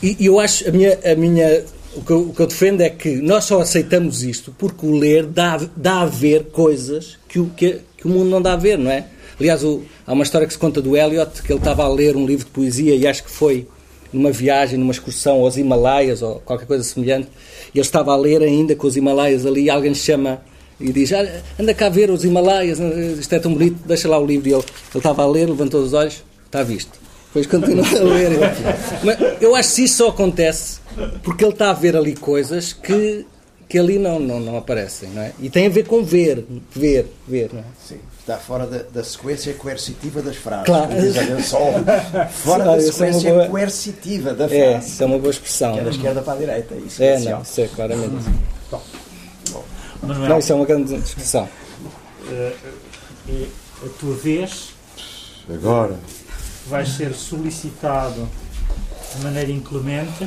[0.01, 1.63] E eu acho, a minha, a minha
[1.95, 4.91] o que, eu, o que eu defendo é que nós só aceitamos isto porque o
[4.91, 8.57] ler dá, dá a ver coisas que o, que, que o mundo não dá a
[8.57, 9.05] ver, não é?
[9.39, 12.15] Aliás, o, há uma história que se conta do Eliot, que ele estava a ler
[12.15, 13.67] um livro de poesia e acho que foi
[14.11, 17.27] numa viagem, numa excursão aos Himalaias ou qualquer coisa semelhante,
[17.73, 20.41] e ele estava a ler ainda com os Himalaias ali e alguém chama
[20.79, 21.25] e diz, ah,
[21.59, 22.79] anda cá a ver os Himalaias,
[23.19, 24.49] isto é tão bonito, deixa lá o livro.
[24.49, 26.91] E ele, ele estava a ler, levantou os olhos, está visto.
[27.27, 28.31] Depois continua a ler.
[29.03, 30.82] Mas eu acho que isso só acontece
[31.23, 33.25] porque ele está a ver ali coisas que,
[33.67, 35.33] que ali não, não, não aparecem, não é?
[35.39, 37.65] E tem a ver com ver, ver, ver, não é?
[37.83, 40.65] Sim, está fora da, da sequência coercitiva das frases.
[40.65, 40.91] Claro.
[42.31, 43.47] fora da sequência boa...
[43.47, 44.63] coercitiva da é, frase.
[44.63, 45.73] É, isso é uma boa expressão.
[45.73, 48.29] Que é da esquerda para a direita, isso é, é não, isso é claramente.
[48.71, 48.81] Bom.
[50.01, 51.47] Manuel, não, isso é uma grande discussão.
[52.27, 53.47] Uh,
[53.85, 54.73] a tua vez.
[55.49, 55.97] Agora.
[56.67, 58.27] Vais ser solicitado
[59.15, 60.23] de maneira inclemente.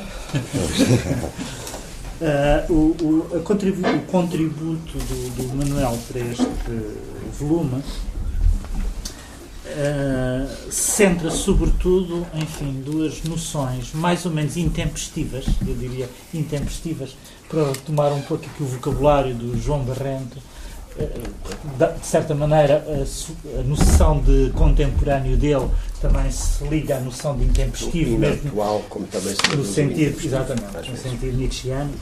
[2.21, 2.97] uh, o,
[3.37, 6.47] o, contribu o, contributo do, do, Manuel para este
[7.39, 7.83] volume
[9.67, 17.17] uh, centra sobretudo, enfim, duas noções mais ou menos intempestivas, eu diria intempestivas,
[17.49, 20.39] para retomar um pouco aqui o vocabulário do João Barrento,
[20.97, 25.69] de certa maneira, a, noção de contemporâneo dele
[26.01, 30.91] também se liga à noção de intempestivo, mesmo atual, como também se no sentido, exatamente,
[30.91, 31.93] no sentido nietzscheano.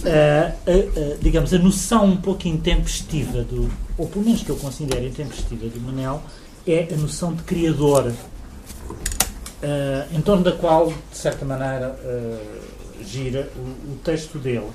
[0.00, 5.66] Uh, digamos, a noção um pouco intempestiva, do, ou pelo menos que eu considero intempestiva
[5.66, 6.22] do Manel,
[6.66, 8.14] é a noção de criador, uh,
[10.16, 11.98] em torno da qual, de certa maneira,
[13.06, 14.68] gira o, o texto dele,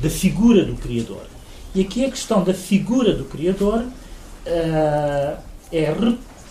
[0.00, 1.26] da figura do criador.
[1.72, 5.38] E aqui a questão da figura do Criador uh,
[5.72, 5.94] é,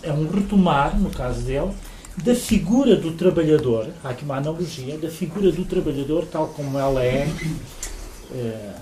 [0.02, 1.72] é um retomar, no caso dele,
[2.24, 7.04] da figura do trabalhador, há aqui uma analogia, da figura do trabalhador tal como ela
[7.04, 7.28] é
[8.32, 8.74] uh,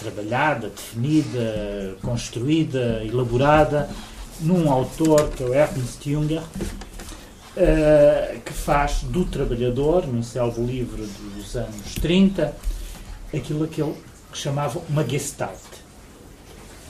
[0.00, 3.90] trabalhada, definida, construída, elaborada
[4.40, 11.06] num autor que é o Ernst Junger, uh, que faz do trabalhador, num selvo livre
[11.36, 12.56] dos anos 30,
[13.34, 13.94] aquilo que ele
[14.38, 15.58] chamava uma gestalt.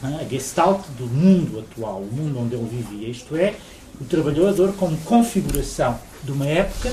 [0.02, 3.54] A gestalt do mundo atual, o mundo onde ele vivia, isto é,
[4.00, 6.90] o trabalhador como configuração de uma época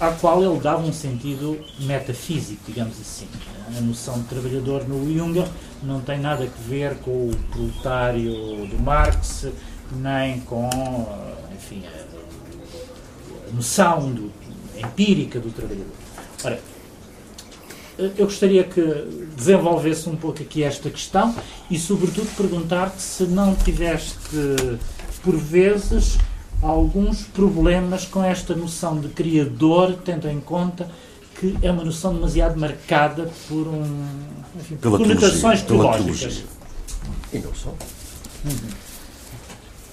[0.00, 3.26] à qual ele dava um sentido metafísico, digamos assim.
[3.74, 5.48] A noção de trabalhador no Junger
[5.82, 9.46] não tem nada a ver com o proletário do Marx,
[9.92, 10.68] nem com,
[11.54, 14.30] enfim, a, a noção do,
[14.76, 15.94] empírica do trabalhador.
[16.44, 16.60] Ora,
[18.16, 18.82] eu gostaria que
[19.36, 21.34] desenvolvesse um pouco aqui esta questão
[21.70, 24.18] e, sobretudo, perguntar-te se não tiveste,
[25.22, 26.18] por vezes,
[26.62, 30.88] alguns problemas com esta noção de criador, tendo em conta
[31.38, 34.06] que é uma noção demasiado marcada por um,
[34.58, 36.44] enfim, por conotações teológicas.
[37.32, 37.70] E não só.
[38.44, 38.92] Uhum.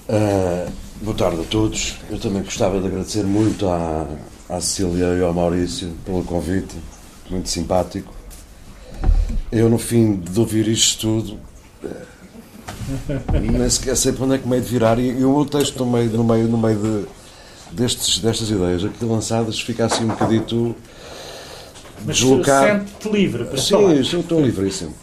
[0.08, 0.70] Uh,
[1.02, 1.96] boa tarde a todos.
[2.08, 4.06] Eu também gostava de agradecer muito à,
[4.48, 6.76] à Cecília e ao Maurício pelo convite,
[7.30, 8.12] muito simpático.
[9.50, 11.38] Eu, no fim de ouvir isto tudo,
[13.32, 14.98] nem sequer sei para onde é que meio de virar.
[14.98, 19.04] E, o meu texto, no meio, no meio, no meio de, destes, destas ideias aqui
[19.04, 20.74] lançadas, fica assim um bocadito
[22.04, 22.80] Mas deslocado.
[22.80, 24.04] Sente-te livre para Sim, falar.
[24.04, 24.94] sim, estou livríssimo.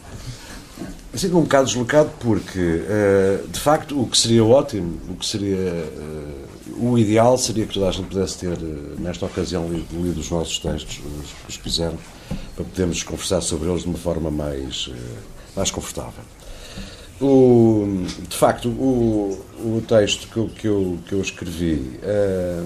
[1.12, 5.56] Assim um bocado deslocado porque, uh, de facto, o que seria ótimo, o que seria
[5.56, 6.48] uh,
[6.80, 8.56] o ideal seria que toda a gente pudesse ter,
[8.98, 11.98] nesta ocasião, lido, lido, os nossos textos, os, os que fizeram,
[12.58, 14.90] para podermos conversar sobre eles de uma forma mais,
[15.54, 16.24] mais confortável.
[17.20, 22.62] O, de facto, o, o texto que eu, que eu, que eu escrevi é,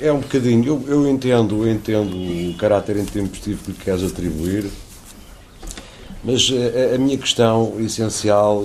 [0.00, 0.66] é um bocadinho.
[0.66, 4.70] Eu, eu entendo, eu entendo o caráter intempestivo que lhe queres atribuir,
[6.22, 8.62] mas a, eh, a, minha questão essencial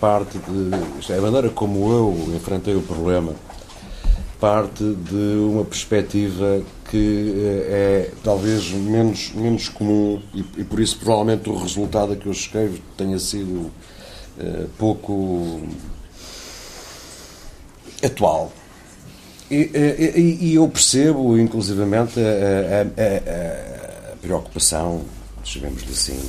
[0.00, 1.12] parte de.
[1.12, 3.34] É a maneira como eu enfrentei o problema
[4.40, 7.32] parte de uma perspectiva que
[7.68, 12.78] é talvez menos, menos comum e, e por isso provavelmente o resultado que eu escrevo
[12.96, 13.70] tenha sido
[14.38, 15.60] eh, pouco
[18.02, 18.52] atual.
[19.50, 25.02] E, e, e, eu percebo, inclusivamente, a, a, a, a preocupação,
[25.42, 26.20] chamemos-lhe assim,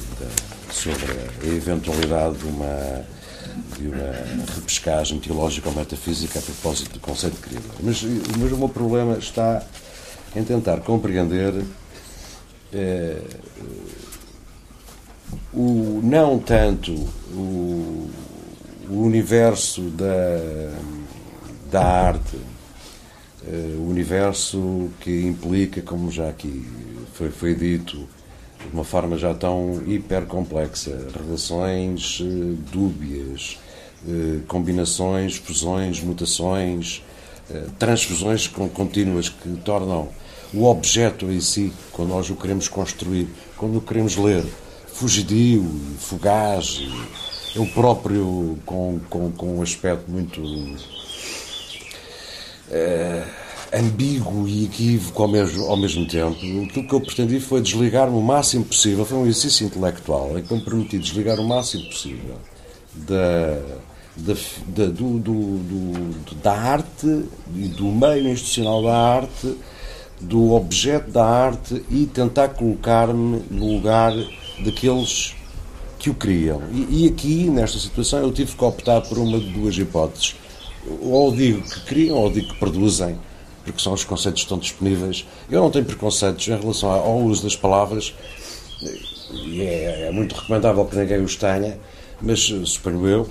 [0.71, 1.05] sobre
[1.43, 3.05] a eventualidade de uma,
[3.77, 7.71] de uma repescagem teológica ou metafísica a propósito do conceito de criador.
[7.81, 8.01] Mas,
[8.39, 9.63] mas o meu problema está
[10.35, 11.53] em tentar compreender
[12.73, 13.21] eh,
[15.53, 16.93] o, não tanto
[17.33, 18.09] o,
[18.89, 20.73] o universo da,
[21.71, 26.67] da arte, uh, o universo que implica, como já aqui
[27.13, 28.07] foi, foi dito,
[28.59, 33.59] de uma forma já tão hiper complexa, relações uh, dúbias,
[34.47, 37.03] combinações, fusões, mutações,
[37.77, 40.09] transfusões contínuas que tornam
[40.53, 44.43] o objeto em si, quando nós o queremos construir, quando o queremos ler,
[44.87, 45.63] fugidio,
[45.99, 46.81] fugaz,
[47.55, 50.41] eu próprio com, com, com um aspecto muito
[52.71, 53.23] é,
[53.73, 56.35] ambíguo e equívoco ao mesmo, ao mesmo tempo.
[56.35, 60.53] Aquilo que eu pretendi foi desligar-me o máximo possível, foi um exercício intelectual em que
[60.53, 62.37] me permiti desligar o máximo possível
[62.93, 63.59] da,
[64.15, 64.33] da,
[64.67, 69.57] da, do, do, da arte e do meio institucional da arte,
[70.19, 74.13] do objeto da arte e tentar colocar-me no lugar
[74.63, 75.35] daqueles
[75.97, 76.61] que o criam.
[76.71, 80.35] E, e, aqui, nesta situação, eu tive que optar por uma de duas hipóteses.
[81.01, 83.17] Ou digo que criam, ou digo que produzem,
[83.63, 85.25] porque são os conceitos que estão disponíveis.
[85.49, 88.13] Eu não tenho preconceitos em relação ao uso das palavras,
[89.31, 91.77] e é, é muito recomendável que ninguém os tenha,
[92.21, 93.29] mas suponho eu,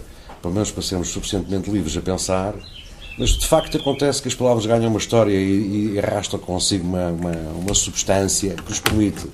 [0.49, 2.55] pelo menos para sermos suficientemente livres a pensar,
[3.19, 7.09] mas de facto acontece que as palavras ganham uma história e, e arrastam consigo uma,
[7.09, 9.27] uma, uma substância que os permite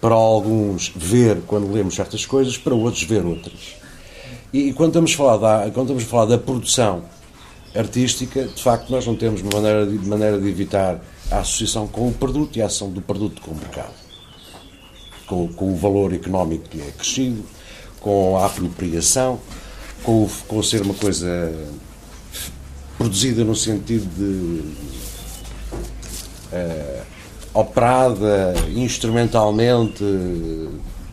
[0.00, 3.76] para alguns ver quando lemos certas coisas, para outros ver outras.
[4.52, 7.04] E, e quando, estamos a falar da, quando estamos a falar da produção
[7.74, 12.12] artística, de facto nós não temos maneira de, maneira de evitar a associação com o
[12.12, 13.94] produto e a ação do produto com o mercado.
[15.26, 17.44] Com, com o valor económico que é crescido,
[18.00, 19.38] com a apropriação,
[20.02, 21.52] com com ser uma coisa
[22.96, 24.60] produzida no sentido de
[26.54, 27.02] uh,
[27.54, 30.04] operada instrumentalmente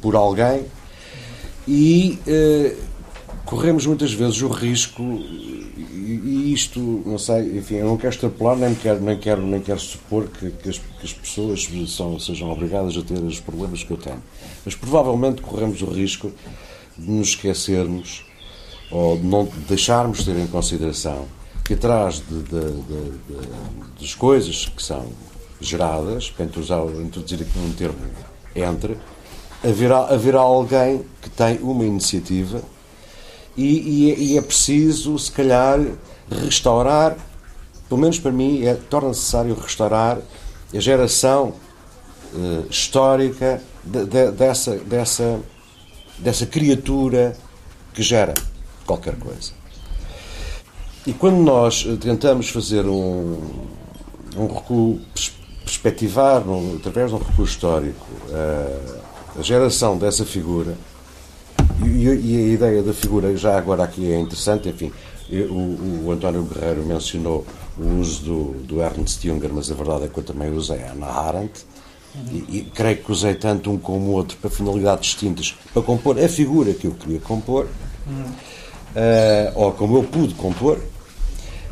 [0.01, 0.65] por alguém
[1.67, 2.75] e eh,
[3.45, 8.75] corremos muitas vezes o risco e, isto, não sei, enfim, eu não quero extrapolar nem
[8.75, 12.95] quero, nem quero, nem quero supor que, que, as, que as pessoas são, sejam obrigadas
[12.95, 14.21] a ter os problemas que eu tenho.
[14.63, 16.31] Mas provavelmente corremos o risco
[16.97, 18.23] de nos esquecermos
[18.91, 21.25] ou de não deixarmos ter em consideração
[21.63, 25.07] que atrás de, de, de, das coisas que são
[25.59, 27.97] geradas, para introduzir aqui um termo
[28.55, 28.97] entre,
[29.63, 32.61] haverá, haverá alguém que tem uma iniciativa
[33.57, 35.79] e, e, é, e é preciso, se calhar,
[36.29, 37.17] restaurar,
[37.89, 40.19] pelo menos para mim, é, torna necessário restaurar
[40.73, 41.53] a geração
[42.33, 45.39] uh, histórica de, de, dessa, dessa,
[46.19, 47.35] dessa criatura
[47.93, 48.33] que gera
[48.85, 49.51] qualquer coisa.
[51.05, 53.39] E quando nós eh, tentamos fazer um,
[54.35, 54.99] um recuo,
[55.63, 56.43] perspectivar,
[56.75, 58.99] através de um recuo histórico, uh,
[59.39, 60.75] a geração dessa figura,
[61.83, 64.91] e, e, a ideia da figura já agora aqui é interessante, enfim,
[65.29, 67.45] o, o António Guerreiro mencionou
[67.77, 70.93] o uso do, do Ernst Junger, mas a verdade é que eu também usei a
[70.93, 71.65] Anna Arendt,
[72.31, 76.17] e, e, creio que usei tanto um como o outro para finalidades distintas, para compor
[76.17, 77.67] a figura que eu queria compor,
[78.95, 80.79] uh, ou como eu pude compor.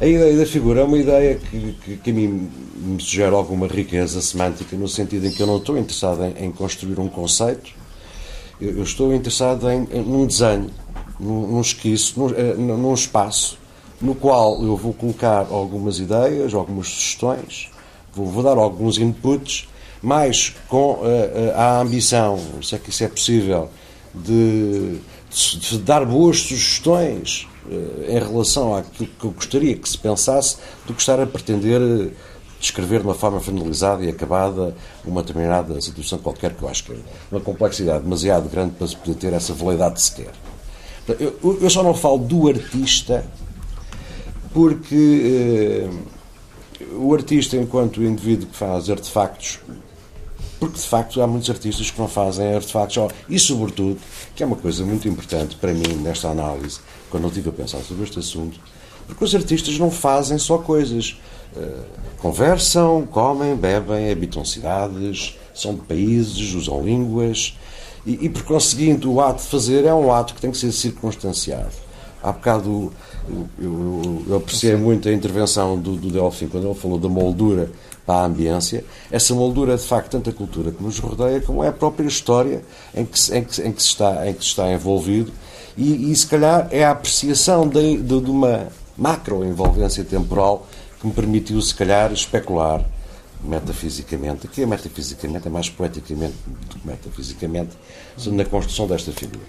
[0.01, 3.67] A ideia da figura é uma ideia que, que, que, a mim me sugere alguma
[3.67, 7.71] riqueza semântica, no sentido em que eu não estou interessado em, em construir um conceito,
[8.59, 10.69] eu, eu estou interessado em, em num desenho,
[11.19, 13.57] num, num esquiço, num, uh, num espaço,
[14.01, 17.69] no qual eu vou colocar algumas ideias, algumas sugestões,
[18.13, 19.69] vou, vou dar alguns inputs,
[20.01, 23.69] mas com uh, a ambição, se é que isso é possível,
[24.13, 24.99] de
[25.33, 30.93] de dar boas sugestões uh, em relação àquilo que eu gostaria que se pensasse, do
[30.93, 32.11] que estar a pretender uh,
[32.59, 36.93] descrever de uma forma finalizada e acabada uma determinada situação qualquer, que eu acho que
[36.93, 36.95] é
[37.31, 40.31] uma complexidade demasiado grande para se poder ter essa validade sequer.
[41.19, 43.25] Eu, eu só não falo do artista
[44.53, 46.13] porque uh,
[46.97, 49.59] o artista, enquanto indivíduo que faz artefactos
[50.63, 53.99] porque de facto há muitos artistas que não fazem artefactos e sobretudo,
[54.34, 57.80] que é uma coisa muito importante para mim nesta análise, quando eu estive a pensar
[57.80, 58.58] sobre este assunto,
[59.06, 61.19] porque os artistas não fazem só coisas.
[61.54, 61.84] Uh,
[62.17, 67.58] conversam, comem, bebem, habitam cidades, são de países, usam línguas
[68.06, 70.71] e, e, por conseguinte, o ato de fazer é um ato que tem que ser
[70.71, 71.73] circunstanciado.
[72.23, 72.93] Há bocado
[73.28, 77.69] eu, eu, eu apreciei muito a intervenção do, do Delfim quando ele falou da moldura
[78.05, 78.83] para a ambiência.
[79.11, 82.07] Essa moldura é, de facto, tanto a cultura que nos rodeia, como é a própria
[82.07, 82.63] história
[82.93, 85.31] em que, em que, em que, se, está, em que se está envolvido.
[85.77, 90.67] E, e se calhar, é a apreciação de, de, de uma macro-envolvência temporal
[90.99, 92.85] que me permitiu, se calhar, especular
[93.43, 97.71] metafisicamente, aqui é metafisicamente, é mais poeticamente do que metafisicamente,
[98.27, 99.43] na construção desta figura.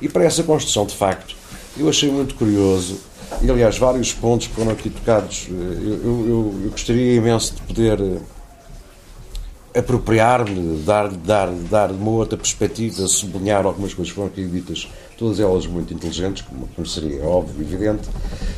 [0.00, 1.34] E para essa construção, de facto,
[1.76, 2.98] eu achei muito curioso
[3.42, 5.48] e, aliás, vários pontos foram aqui tocados.
[5.48, 6.28] Eu, eu,
[6.64, 13.94] eu gostaria imenso de poder eh, apropriar-me, dar, dar, dar uma outra perspectiva, sublinhar algumas
[13.94, 18.08] coisas que foram aqui ditas, todas elas muito inteligentes, como, seria óbvio, evidente.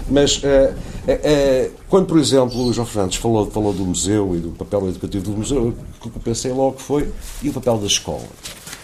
[0.09, 4.39] Mas uh, uh, uh, quando, por exemplo, o João Fernandes falou, falou do museu e
[4.39, 7.09] do papel educativo do museu, o que eu pensei logo foi
[7.43, 8.25] e o papel da escola.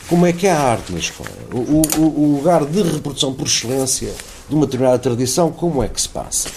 [0.09, 1.31] Como é que é a arte na escola?
[1.53, 4.13] O, o, o lugar de reprodução por excelência
[4.49, 6.49] de uma determinada tradição, como é que se passa?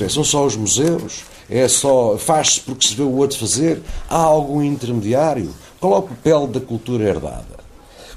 [0.00, 1.24] É, são só os museus?
[1.48, 3.82] É só faz-se porque se vê o outro fazer?
[4.08, 5.52] Há algum intermediário?
[5.80, 7.56] Qual é o papel da cultura herdada?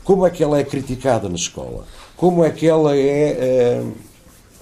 [0.04, 1.86] Como é que ela é criticada na escola?
[2.18, 3.84] Como é que ela é,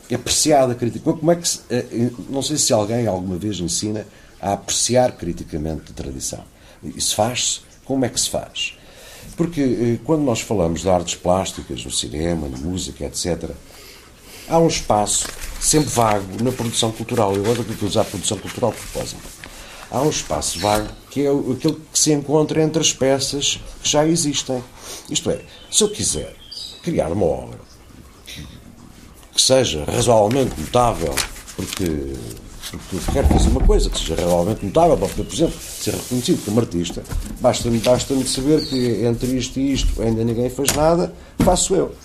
[0.10, 1.17] é apreciada, criticada?
[1.17, 1.86] Como é que se, é,
[2.29, 4.05] não sei se alguém alguma vez ensina
[4.41, 6.43] a apreciar criticamente a tradição.
[6.83, 7.62] Isso faz-se?
[7.86, 8.77] Como é que se faz?
[9.36, 13.51] Porque quando nós falamos de artes plásticas, no cinema, na música, etc.,
[14.49, 15.27] há um espaço
[15.60, 17.33] sempre vago na produção cultural.
[17.36, 19.21] Eu gosto de usar produção cultural de propósito.
[19.89, 24.05] Há um espaço vago que é aquele que se encontra entre as peças que já
[24.05, 24.63] existem.
[25.10, 26.36] Isto é, se eu quiser
[26.83, 27.60] criar uma obra
[29.33, 31.13] que seja razoavelmente notável,
[31.55, 32.13] porque,
[32.89, 36.60] porque quero fazer uma coisa que seja razoavelmente notável, para por exemplo, ser reconhecido como
[36.60, 37.03] artista,
[37.39, 41.95] basta-me basta saber que entre isto e isto ainda ninguém faz nada, faço eu.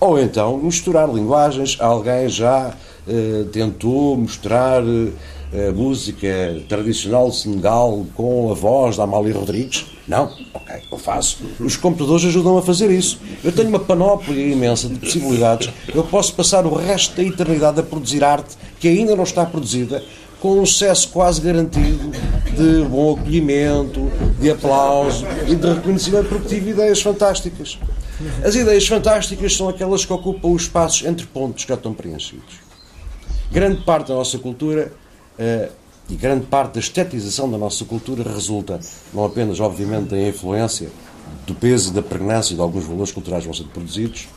[0.00, 1.76] Ou então misturar linguagens.
[1.78, 2.74] Alguém já
[3.06, 4.82] eh, tentou mostrar
[5.52, 9.84] eh, música tradicional de Senegal com a voz da Amália Rodrigues?
[10.08, 10.32] Não?
[10.54, 11.38] Ok, eu faço.
[11.60, 13.20] Os computadores ajudam a fazer isso.
[13.44, 15.70] Eu tenho uma panóplia imensa de possibilidades.
[15.94, 20.02] Eu posso passar o resto da eternidade a produzir arte que ainda não está produzida
[20.40, 22.10] com um sucesso quase garantido
[22.56, 27.78] de bom acolhimento, de aplauso e de reconhecimento porque tive ideias fantásticas.
[28.44, 32.60] As ideias fantásticas são aquelas que ocupam os espaços entre pontos que já estão preenchidos.
[33.50, 34.92] Grande parte da nossa cultura
[35.38, 35.72] uh,
[36.08, 38.78] e grande parte da estetização da nossa cultura resulta
[39.14, 40.88] não apenas, obviamente, da influência,
[41.46, 44.28] do peso e da pregnância de alguns valores culturais que vão sendo produzidos,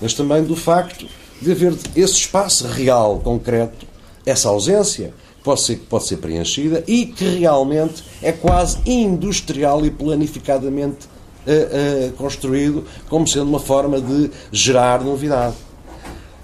[0.00, 1.06] mas também do facto
[1.40, 3.86] de haver esse espaço real, concreto,
[4.24, 5.12] essa ausência,
[5.42, 11.08] pode ser, pode ser preenchida e que realmente é quase industrial e planificadamente
[11.46, 15.56] uh, uh, construído como sendo uma forma de gerar novidade.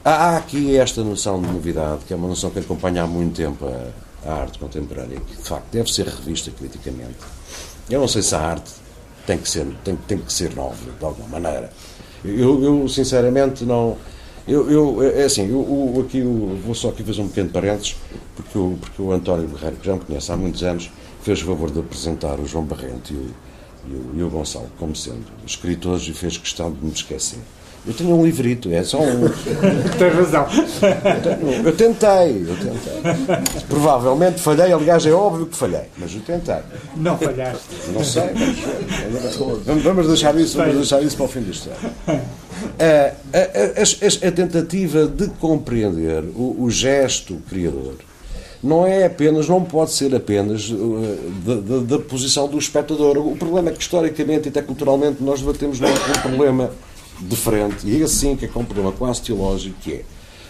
[0.05, 3.67] Há aqui esta noção de novidade, que é uma noção que acompanha há muito tempo
[3.67, 7.17] a, a arte contemporânea, que de facto deve ser revista criticamente.
[7.91, 8.71] Eu não sei se a arte
[9.27, 11.71] tem que ser, tem, tem que ser nova, de alguma maneira.
[12.25, 13.97] Eu, eu sinceramente não.
[14.47, 17.97] Eu, eu, é assim, eu, eu aqui eu vou só aqui fazer um pequeno parênteses,
[18.35, 20.91] porque o, porque o António Guerreiro, que já me conhece há muitos anos,
[21.23, 23.35] fez o favor de apresentar o João Barrente e o,
[23.91, 27.39] e o, e o Gonçalo como sendo escritores e fez questão de me esquecer.
[27.87, 29.29] Eu tenho um livrito, é só um.
[29.99, 30.47] Tem razão.
[31.65, 33.63] Eu, tentei, eu tentei.
[33.67, 36.59] Provavelmente falhei, aliás, é óbvio que falhei, mas eu tentei.
[36.97, 37.65] Não falhaste.
[37.95, 38.25] Não sei,
[39.65, 42.21] mas vamos deixar isso, vamos deixar isso para o fim deste ano.
[42.79, 47.95] A, a, a, a tentativa de compreender o, o gesto criador
[48.63, 53.19] não é apenas, não pode ser apenas uh, da, posição do espectador.
[53.19, 56.71] O problema é que, historicamente e até culturalmente, nós debatemos um problema
[57.21, 60.05] diferente, e é assim que é, é um problema quase teológico, que é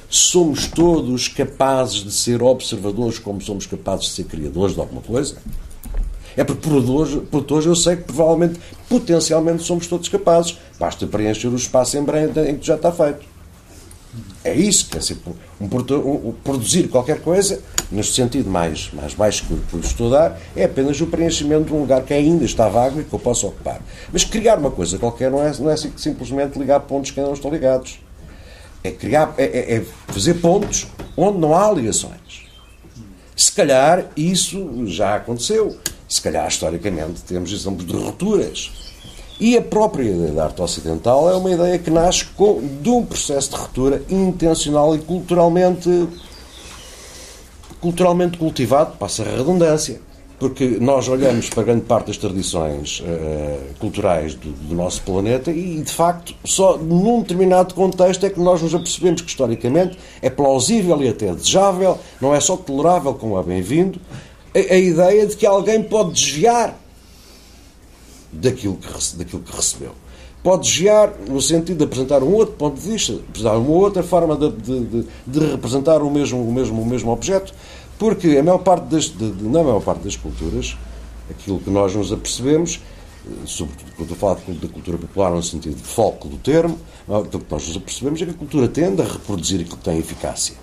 [0.09, 5.37] somos todos capazes de ser observadores como somos capazes de ser criadores de alguma coisa?
[6.37, 10.57] É porque hoje eu sei que provavelmente, potencialmente, somos todos capazes.
[10.79, 13.27] Basta preencher o espaço em branco em que já está feito.
[14.43, 15.19] É isso, quer dizer,
[15.61, 21.01] um, um, produzir qualquer coisa, neste sentido mais, mais baixo que por estudar, é apenas
[21.01, 23.81] o preenchimento de um lugar que ainda está vago e que eu posso ocupar.
[24.13, 27.35] Mas criar uma coisa qualquer não é, não é simplesmente ligar pontos que ainda não
[27.35, 28.01] estão ligados.
[28.83, 30.87] É, criar, é, é, é fazer pontos
[31.17, 32.47] onde não há ligações.
[33.37, 35.77] Se calhar isso já aconteceu.
[36.09, 38.88] Se calhar, historicamente, temos exemplos de rupturas
[39.41, 43.05] e a própria ideia da arte ocidental é uma ideia que nasce com, de um
[43.05, 46.09] processo de ruptura intencional e culturalmente,
[47.81, 50.01] culturalmente cultivado, passa a redundância.
[50.41, 55.83] Porque nós olhamos para grande parte das tradições uh, culturais do, do, nosso planeta e,
[55.83, 61.03] de facto, só num determinado contexto é que nós nos apercebemos que, historicamente, é plausível
[61.03, 64.01] e até desejável, não é só tolerável como é bem-vindo,
[64.55, 66.79] a, a ideia de que alguém pode desviar
[68.33, 69.93] daquilo que, daquilo que recebeu.
[70.43, 74.37] Pode desviar no sentido de apresentar um outro ponto de vista, apresentar uma outra forma
[74.37, 77.53] de, de, de, representar o mesmo, o, mesmo, o mesmo objeto,
[77.99, 80.77] porque a maior parte das, de, na maior parte das culturas,
[81.29, 82.81] aquilo que nós nos apercebemos,
[83.45, 87.51] sobretudo quando eu falo da cultura popular no sentido de foco do termo, aquilo que
[87.53, 90.55] nós nos apercebemos é que a cultura tende a reproduzir aquilo que tem eficácia.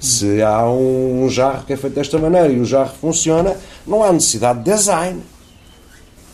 [0.00, 3.56] Se há um jarro que é feito desta maneira e o jarro funciona,
[3.86, 5.22] não há necessidade de design.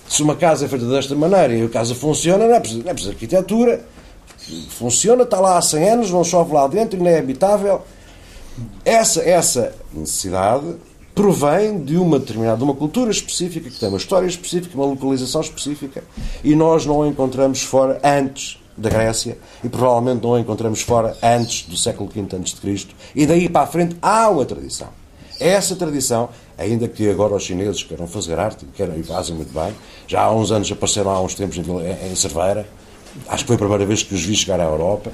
[0.08, 2.90] Se uma casa é feita desta maneira e a casa funciona, não é preciso, não
[2.90, 3.84] é preciso arquitetura.
[4.70, 7.82] Funciona, está lá há 100 anos, não chove lá dentro não é habitável.
[8.84, 10.74] Essa, essa necessidade
[11.14, 15.40] provém de uma determinada de uma cultura específica, que tem uma história específica, uma localização
[15.40, 16.04] específica,
[16.44, 21.16] e nós não a encontramos fora antes da Grécia e provavelmente não a encontramos fora
[21.20, 22.86] antes do século V a.C.
[23.14, 24.88] E daí para a frente há uma tradição.
[25.40, 26.28] Essa tradição,
[26.58, 29.74] ainda que agora os chineses queiram fazer arte, queiram e fazem muito bem,
[30.06, 31.62] já há uns anos apareceram há uns tempos em,
[32.10, 32.66] em Cerveira,
[33.26, 35.10] Acho que foi a primeira vez que os vi chegar à Europa.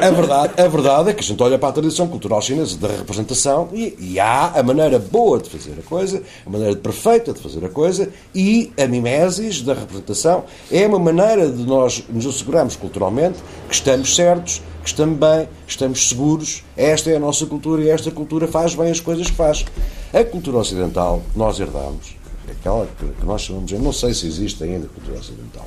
[0.00, 2.88] A verdade, a verdade é que a gente olha para a tradição cultural chinesa da
[2.88, 7.40] representação e, e, há a maneira boa de fazer a coisa, a maneira perfeita de
[7.40, 12.74] fazer a coisa e a mimesis da representação é uma maneira de nós nos assegurarmos
[12.76, 16.64] culturalmente que estamos certos, que estamos bem, estamos seguros.
[16.76, 19.64] Esta é a nossa cultura e esta cultura faz bem as coisas que faz.
[20.12, 24.86] A cultura ocidental nós herdamos aquela que nós chamamos, eu não sei se existe ainda
[24.86, 25.66] cultura ocidental,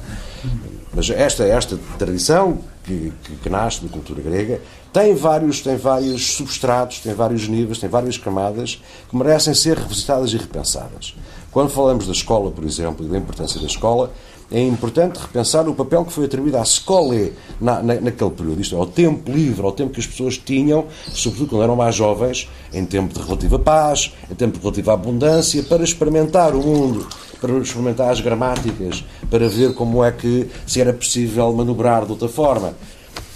[0.93, 4.61] mas esta, esta tradição que, que, que, nasce da cultura grega
[4.93, 10.31] tem vários, tem vários substratos, tem vários níveis, tem várias camadas que merecem ser revisitadas
[10.31, 11.15] e repensadas.
[11.51, 14.11] Quando falamos da escola, por exemplo, e da importância da escola,
[14.51, 17.15] é importante repensar o papel que foi atribuído à escola
[17.59, 20.85] na, na, naquele período, isto é, ao tempo livre, ao tempo que as pessoas tinham,
[21.11, 25.63] sobretudo quando eram mais jovens, em tempo de relativa paz, em tempo de relativa abundância,
[25.63, 27.07] para experimentar o mundo,
[27.41, 32.27] para experimentar as gramáticas, para ver como é que se era possível manobrar de outra
[32.27, 32.73] forma.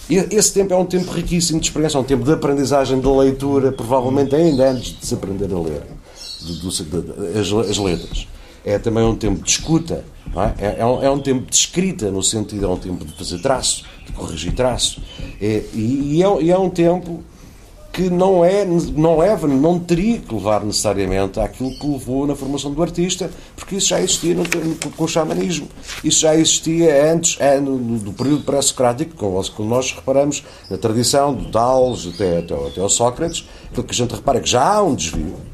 [0.08, 3.08] E esse tempo é um tempo riquíssimo de experiência, é um tempo de aprendizagem de
[3.08, 5.84] leitura, provavelmente ainda antes de se aprender a ler
[6.42, 8.28] de, de, as, as letras
[8.66, 10.04] é também um tempo de escuta,
[10.36, 10.66] é?
[10.66, 11.10] É, é, um, é?
[11.10, 15.02] um, tempo de escrita, no sentido, é um tempo de fazer traço, de corrigir traço.
[15.42, 17.24] É, e, é, e, é, um tempo
[17.92, 22.72] que não, é, não leva, não teria que levar necessariamente àquilo que levou na formação
[22.72, 25.68] do artista, porque isso já existia no, no, com o xamanismo.
[26.04, 31.46] Isso já existia antes, é, no, do período pré-socrático, como nós reparamos na tradição do
[31.46, 34.94] Tales até, até, até ao Sócrates, que a gente repara é que já há um
[34.94, 35.49] desvio.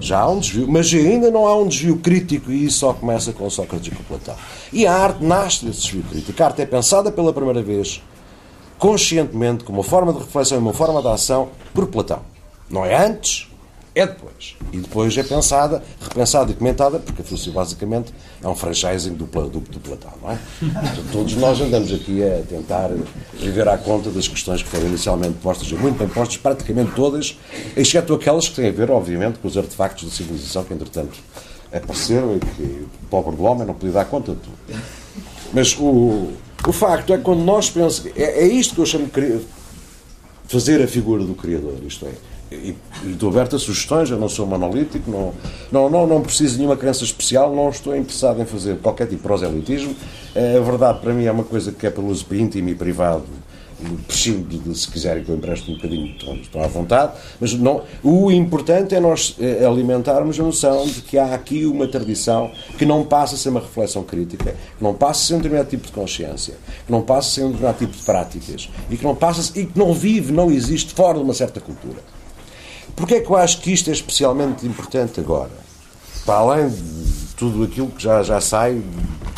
[0.00, 3.32] Já há um desvio, mas ainda não há um desvio crítico e isso só começa
[3.32, 4.34] com Sócrates e com Platão.
[4.72, 6.42] E a arte nasce desse desvio crítico.
[6.42, 8.02] A arte é pensada pela primeira vez
[8.78, 12.20] conscientemente, como uma forma de reflexão e uma forma de ação, por Platão.
[12.68, 13.48] Não é antes,
[13.94, 14.56] é depois.
[14.72, 19.24] E depois é pensada, repensada e comentada, porque a filosofia basicamente é um franchising do,
[19.24, 20.38] do, do Platão, não é?
[21.12, 22.90] Todos nós andamos aqui a tentar
[23.34, 27.38] viver à conta das questões que foram inicialmente postas, e muito bem postas, praticamente todas,
[27.76, 31.16] exceto aquelas que têm a ver, obviamente, com os artefactos da civilização que, entretanto,
[31.72, 34.82] apareceram e que o pobre do homem não podia dar conta de tudo.
[35.52, 36.32] Mas o,
[36.66, 38.04] o facto é que quando nós pensamos.
[38.16, 39.40] É, é isto que eu chamo de
[40.46, 42.33] fazer a figura do Criador, isto é.
[42.54, 45.32] E, e estou aberto a sugestões, eu não sou monolítico, não,
[45.70, 49.16] não, não, não preciso de nenhuma crença especial, não estou interessado em fazer qualquer tipo
[49.16, 49.94] de proselitismo.
[50.34, 53.24] A verdade, para mim, é uma coisa que é pelo uso íntimo e privado
[54.06, 58.30] prescindo de, se quiserem que eu empreste um bocadinho, estão à vontade, mas não, o
[58.30, 63.04] importante é nós eh, alimentarmos a noção de que há aqui uma tradição que não
[63.04, 65.92] passa a ser uma reflexão crítica, que não passa a ser um determinado tipo de
[65.92, 66.54] consciência,
[66.86, 69.66] que não passa a ser um determinado tipo de práticas e que não, passa, e
[69.66, 71.98] que não vive, não existe fora de uma certa cultura.
[72.96, 75.50] Porquê é que eu acho que isto é especialmente importante agora?
[76.24, 78.80] Para além de tudo aquilo que já, já sai,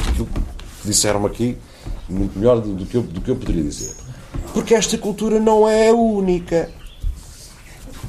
[0.09, 1.57] aquilo que disseram aqui,
[2.09, 3.95] muito melhor do, do, que eu, do que eu poderia dizer.
[4.53, 6.71] Porque esta cultura não é a única.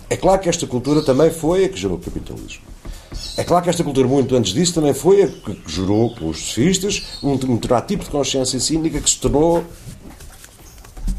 [0.10, 2.62] É claro que esta cultura também foi a que gerou o capitalismo.
[3.36, 7.04] É claro que esta cultura, muito antes disso, também foi a que gerou, pelos sofistas,
[7.24, 9.64] um determinado tipo de consciência cínica que se tornou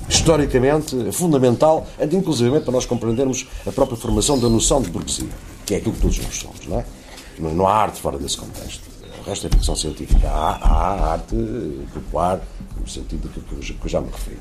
[0.09, 5.29] historicamente fundamental, inclusive para nós compreendermos a própria formação da noção de burguesia,
[5.67, 6.85] que é aquilo que todos nós somos, não é?
[7.39, 8.83] Não há arte fora desse contexto.
[9.21, 10.29] O resto é ficção científica.
[10.29, 11.37] Há, há arte
[11.95, 12.41] popular,
[12.81, 14.39] no sentido que eu já me referi.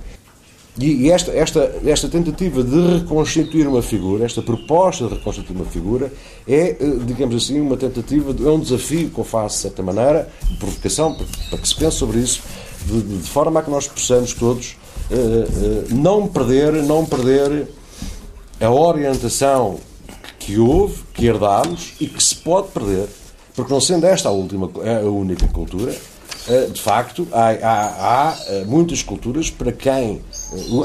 [0.80, 6.13] E esta, esta, esta tentativa de reconstituir uma figura, esta proposta de reconstituir uma figura,
[6.47, 10.30] é, eh, digamos assim, uma tentativa, é um desafio que eu faço, de certa maneira,
[10.47, 11.18] de provocação,
[11.49, 12.43] para que se pense sobre isso,
[12.86, 14.76] de, de forma a que nós possamos todos
[15.89, 17.68] não perder, não perder
[18.60, 19.80] a orientação
[20.39, 23.08] que houve, que herdámos e que se pode perder,
[23.55, 25.91] porque não sendo esta a, última, a única cultura,
[26.47, 30.22] uh, de facto, há, há, há muitas culturas para quem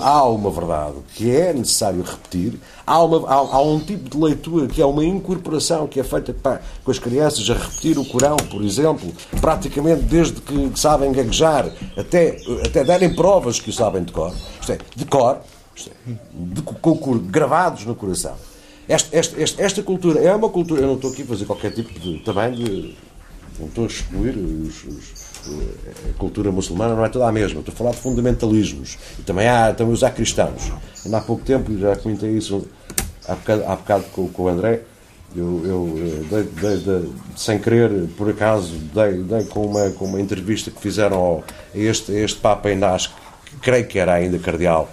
[0.00, 4.66] há uma verdade que é necessário repetir, há, uma, há, há, um tipo de leitura
[4.66, 8.36] que é uma incorporação que é feita pá, com as crianças a repetir o Corão,
[8.36, 14.12] por exemplo, praticamente desde que sabem gaguejar até, até darem provas que o sabem de
[14.12, 15.40] cor, isto é, de cor,
[15.76, 18.34] isto é, de, com, gravados no coração.
[18.88, 21.72] Esta, esta, esta, esta, cultura é uma cultura, eu não estou aqui a fazer qualquer
[21.72, 22.96] tipo de, também de,
[23.60, 25.21] não estou a excluir os, os
[26.08, 27.60] a cultura muçulmana não é toda a mesma.
[27.60, 28.98] Estou a falar de fundamentalismos.
[29.18, 30.72] E também há também os há cristãos.
[31.04, 32.66] Ainda há pouco tempo, já comentei isso
[33.26, 34.82] há bocado, há bocado com, com o André,
[35.34, 40.20] eu, eu eh, dei, dei, dei, sem querer, por acaso, dei, com, uma, com uma
[40.20, 44.38] entrevista que fizeram ao, a, este, a este Papa Inás, que creio que era ainda
[44.38, 44.90] cardeal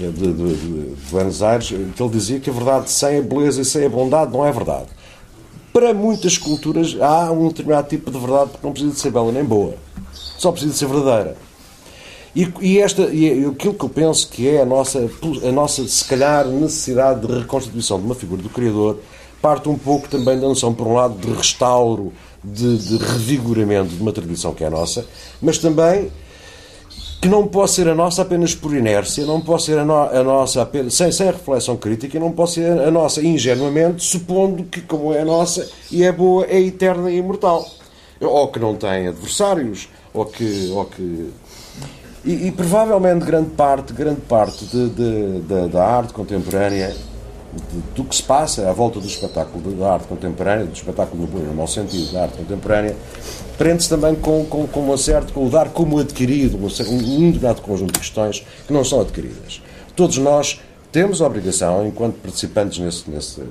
[0.00, 3.60] eh, de, de, de, Buenos Aires, que ele dizia que a verdade sem a beleza
[3.60, 4.86] e sem a bondade não é verdade
[5.78, 9.30] para muitas culturas há um determinado tipo de verdade que não precisa de ser bela
[9.30, 9.76] nem boa,
[10.12, 11.36] só precisa de ser verdadeira.
[12.34, 15.08] E, e, esta, e aquilo que eu penso que é a nossa,
[15.46, 18.98] a nossa, se calhar, necessidade de reconstituição de uma figura do Criador,
[19.40, 22.12] parte um pouco também da noção, por um lado, de restauro,
[22.42, 25.06] de, de revigoramento de uma tradição que é a nossa,
[25.40, 26.10] mas também
[27.20, 30.22] que não pode ser a nossa apenas por inércia, não pode ser a, no, a
[30.22, 35.12] nossa apenas, sem, sem reflexão crítica, não pode ser a nossa ingenuamente, supondo que, como
[35.12, 37.66] é a nossa e é boa, é eterna e imortal.
[38.20, 40.70] Ou que não tem adversários, ou que.
[40.72, 41.30] Ou que
[42.24, 46.94] e, e provavelmente grande parte, grande parte de, de, de, da arte contemporânea,
[47.94, 51.66] do que se passa à volta do espetáculo da arte contemporânea, do espetáculo no mau
[51.66, 52.94] sentido da arte contemporânea,
[53.56, 57.62] prende-se também com, com, com, uma certa, com o dar como adquirido, um, um determinado
[57.62, 59.62] conjunto de questões que não são adquiridas.
[59.96, 60.60] Todos nós
[60.92, 63.42] temos a obrigação, enquanto participantes nesse, nesse,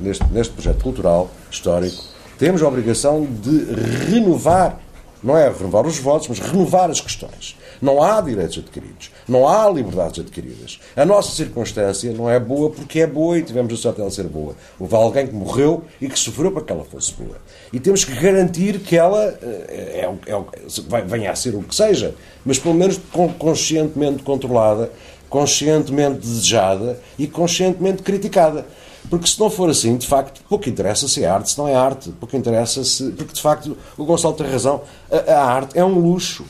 [0.00, 2.02] neste, neste projeto cultural, histórico,
[2.38, 4.80] temos a obrigação de renovar,
[5.22, 7.56] não é renovar os votos, mas renovar as questões.
[7.82, 9.10] Não há direitos adquiridos.
[9.28, 10.78] Não há liberdades adquiridas.
[10.96, 14.28] A nossa circunstância não é boa porque é boa e tivemos a sorte dela ser
[14.28, 14.54] boa.
[14.78, 17.36] Houve alguém que morreu e que sofreu para que ela fosse boa.
[17.72, 22.14] E temos que garantir que ela é, é, é, venha a ser o que seja,
[22.44, 23.00] mas pelo menos
[23.38, 24.90] conscientemente controlada
[25.32, 28.66] conscientemente desejada e conscientemente criticada.
[29.08, 31.74] Porque se não for assim, de facto, pouco interessa se é arte, se não é
[31.74, 32.10] arte.
[32.12, 33.10] Pouco interessa se.
[33.12, 34.82] Porque de facto, o Gonçalo tem razão.
[35.10, 36.44] A, a arte é um luxo.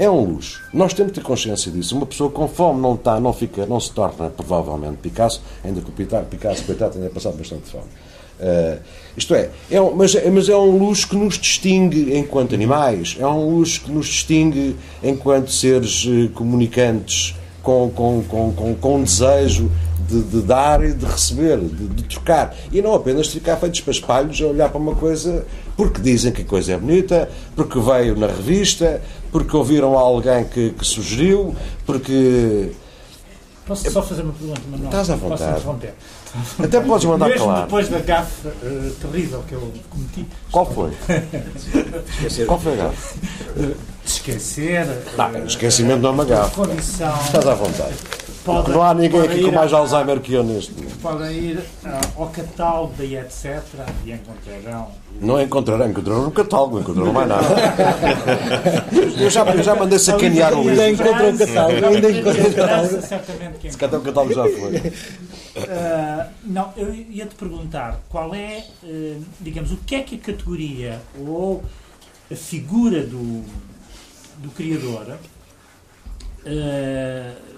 [0.00, 0.62] É um luxo.
[0.72, 1.94] Nós temos que ter consciência disso.
[1.94, 5.90] Uma pessoa com fome não está, não fica, não se torna provavelmente Picasso, ainda que
[5.90, 7.84] o Picasso, coitado, tenha passado bastante fome.
[8.40, 8.80] Uh,
[9.14, 13.26] isto é, é um, mas, mas é um luxo que nos distingue enquanto animais, é
[13.26, 19.70] um luxo que nos distingue enquanto seres uh, comunicantes com, com, com, com, com desejo
[20.10, 22.54] de, de, dar e de receber, de, de, trocar.
[22.72, 25.46] E não apenas ficar feitos para espalhos a olhar para uma coisa
[25.76, 29.00] porque dizem que a coisa é bonita, porque veio na revista,
[29.30, 31.54] porque ouviram alguém que, que sugeriu,
[31.86, 32.72] porque.
[33.66, 34.86] Posso só fazer uma pergunta, Manuel?
[34.86, 35.94] Estás à vontade.
[36.62, 37.62] Até podes mandar Mesmo calar.
[37.62, 40.26] depois da gafe uh, terrível que eu cometi.
[40.50, 40.90] Qual foi?
[42.46, 43.18] Qual foi a gafe?
[43.56, 44.86] De esquecer.
[45.16, 46.54] Não, esquecimento não é uma gafe.
[46.54, 47.20] Condição.
[47.24, 47.94] Estás à vontade.
[48.44, 50.98] Pode, não há ninguém aqui com mais Alzheimer que eu neste momento.
[51.00, 53.62] Podem ir uh, ao catálogo da etc.
[54.04, 54.88] e encontrarão.
[55.20, 57.46] Não encontrarão, encontrarão no catálogo, não encontrarão mais nada.
[59.20, 60.80] eu, já, eu já mandei sacanear o livro.
[60.80, 61.86] Ainda encontrou o catálogo.
[61.86, 63.02] Ainda encontrou o catálogo.
[63.02, 64.76] Certamente que Se calhar o catálogo já foi.
[65.56, 71.02] Uh, não, eu ia-te perguntar qual é, uh, digamos, o que é que a categoria
[71.18, 71.62] ou
[72.30, 73.42] a figura do,
[74.38, 75.18] do criador
[76.46, 77.49] uh,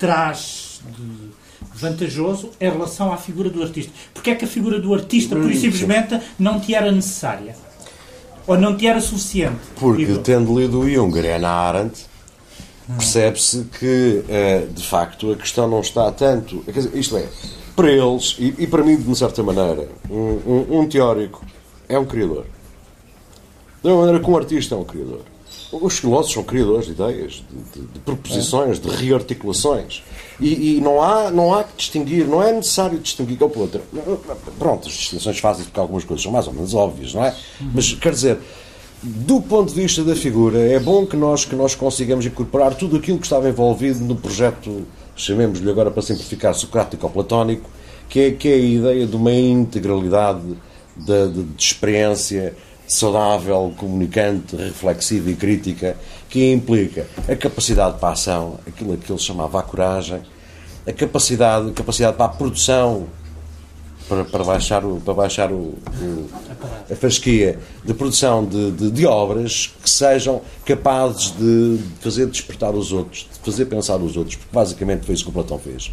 [0.00, 1.30] traz de
[1.74, 3.92] vantajoso em relação à figura do artista.
[4.12, 7.54] Porque é que a figura do artista, por simplesmente, não te era necessária?
[8.46, 9.60] Ou não te era suficiente?
[9.76, 10.18] Porque, digo.
[10.18, 12.06] tendo lido o Junger e Ana Arendt,
[12.96, 14.24] percebe-se que,
[14.74, 16.64] de facto, a questão não está tanto.
[16.94, 17.28] Isto é,
[17.76, 21.44] para eles, e, para mim, de uma certa maneira, um, um, um, teórico
[21.88, 22.46] é um criador.
[23.82, 25.22] Da mesma maneira que um artista é um criador.
[25.72, 30.02] Os filósofos são criadores de ideias, de, de, de proposições, de rearticulações.
[30.40, 33.80] E, e, não, há, não há que distinguir, não é necessário distinguir com o outro.
[34.58, 37.34] Pronto, as distinções fazem porque algumas coisas são mais ou menos óbvias, não é?
[37.72, 38.38] Mas, quer dizer,
[39.02, 42.96] do ponto de vista da figura, é bom que nós, que nós consigamos incorporar tudo
[42.96, 47.68] aquilo que estava envolvido no projeto, chamemos-lhe agora para simplificar, socrático-platónico,
[48.08, 50.42] que é, que é a ideia de uma integralidade
[50.96, 52.56] de, de, de experiência
[52.90, 55.96] saudável, comunicante, reflexiva e crítica,
[56.28, 60.20] que implica a capacidade para a ação, aquilo que ele chamava a coragem,
[60.84, 63.06] a capacidade, capacidade para a produção,
[64.10, 66.28] para, para baixar, o, para baixar o, o,
[66.90, 72.92] a fasquia de produção de, de, de, obras que sejam capazes de fazer despertar os
[72.92, 75.92] outros, de fazer pensar os outros, porque basicamente foi isso que o Platão fez.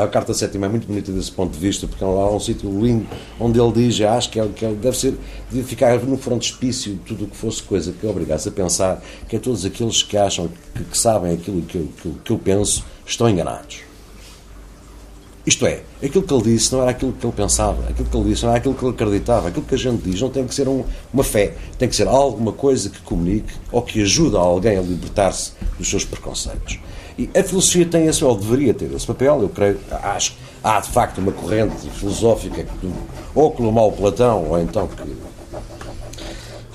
[0.00, 2.70] A Carta Sétima é muito bonita desse ponto de vista, porque é lá um sítio
[2.70, 3.08] lindo
[3.40, 5.18] onde ele diz, acho que, é, que deve ser,
[5.50, 9.38] devia ficar no frontispício tudo o que fosse coisa que obrigasse a pensar, que é
[9.40, 13.28] todos aqueles que acham que, que sabem aquilo que eu, que, que eu penso estão
[13.28, 13.87] enganados.
[15.48, 18.28] Isto é, aquilo que ele disse não era aquilo que ele pensava, aquilo que ele
[18.28, 20.54] disse não era aquilo que ele acreditava, aquilo que a gente diz não tem que
[20.54, 24.76] ser um, uma fé, tem que ser alguma coisa que comunique ou que ajude alguém
[24.76, 26.78] a libertar-se dos seus preconceitos.
[27.16, 30.90] E a filosofia tem esse, ou deveria ter esse papel, eu creio, acho há de
[30.90, 32.92] facto uma corrente filosófica que
[33.34, 34.96] ou colomar o Platão, ou então que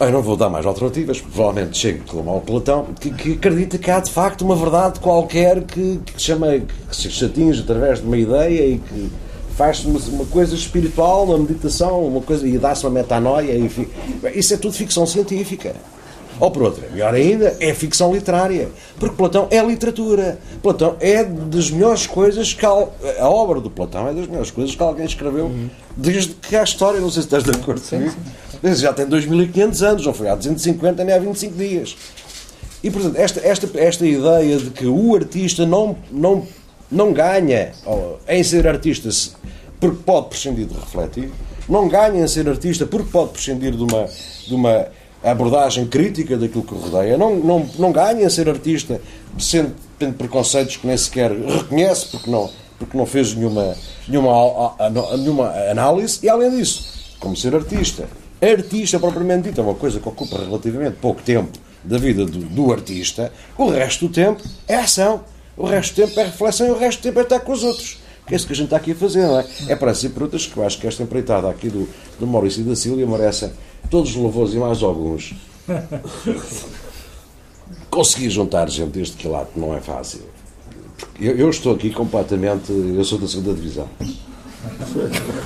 [0.05, 3.89] eu não vou dar mais alternativas, provavelmente chego como ao Platão, que, que, acredita que
[3.91, 8.17] há de facto uma verdade qualquer que, que, chama, que se atinge através de uma
[8.17, 9.11] ideia e que
[9.55, 13.57] faz-se uma, uma, coisa espiritual, uma meditação, uma coisa, e dá-se uma metanoia.
[13.57, 13.87] Enfim.
[14.33, 15.75] Isso é tudo ficção científica.
[16.39, 18.69] Ou por outra, melhor ainda, é ficção literária.
[18.99, 20.39] Porque Platão é literatura.
[20.61, 22.65] Platão é das melhores coisas que.
[22.65, 22.69] A,
[23.19, 25.69] a obra do Platão é das melhores coisas que alguém escreveu uhum.
[25.95, 26.99] desde que há história.
[26.99, 28.15] Não sei se estás de acordo comigo.
[28.75, 31.97] Já tem 2500 anos, não foi há 250 nem há 25 dias.
[32.83, 36.45] E, portanto, esta, esta, esta ideia de que o artista não, não,
[36.91, 37.71] não ganha
[38.27, 39.09] em ser artista
[39.79, 41.29] porque pode prescindir de refletir,
[41.67, 44.07] não ganha em ser artista porque pode prescindir de uma,
[44.47, 44.87] de uma
[45.23, 48.99] abordagem crítica daquilo que rodeia, não, não, não ganha em ser artista
[49.37, 53.75] sendo, tendo preconceitos que nem sequer reconhece porque não, porque não fez nenhuma,
[54.07, 54.75] nenhuma,
[55.17, 58.07] nenhuma análise, e além disso, como ser artista
[58.51, 62.71] artista propriamente dito, é uma coisa que ocupa relativamente pouco tempo da vida do, do,
[62.71, 65.21] artista, o resto do tempo é ação,
[65.57, 67.63] o resto do tempo é reflexão e o resto do tempo é estar com os
[67.63, 67.99] outros.
[68.25, 69.45] Que é isso que a gente está aqui a fazer, não é?
[69.67, 72.63] É para essas perguntas que eu acho que esta empreitada aqui do, do Maurício e
[72.63, 73.51] da Sílvia merece
[73.89, 75.35] todos os louvores e mais alguns.
[77.89, 80.21] Conseguir juntar gente deste quilate não é fácil.
[81.19, 82.71] Eu, eu estou aqui completamente.
[82.71, 83.89] Eu sou da segunda divisão.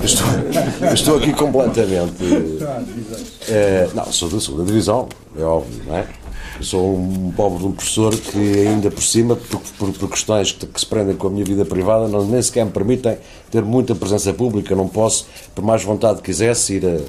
[0.03, 2.23] Estou, estou aqui completamente.
[3.49, 5.07] É, não, sou da segunda divisão,
[5.37, 6.07] é óbvio, não é?
[6.61, 10.79] Sou um pobre um professor que, ainda por cima, por, por, por questões que, que,
[10.79, 13.17] se prendem com a minha vida privada, não, nem sequer me permitem
[13.51, 14.75] ter muita presença pública.
[14.75, 16.99] Não posso, por mais vontade que quisesse, ir a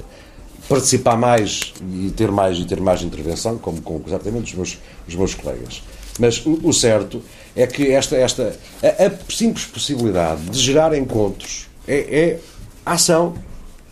[0.67, 5.15] participar mais e ter mais e ter mais intervenção, como com exatamente os meus, os
[5.15, 5.81] meus colegas.
[6.19, 7.21] Mas o, o certo
[7.55, 12.39] é que esta, esta a, a, simples possibilidade de gerar encontros é, é
[12.85, 13.35] ação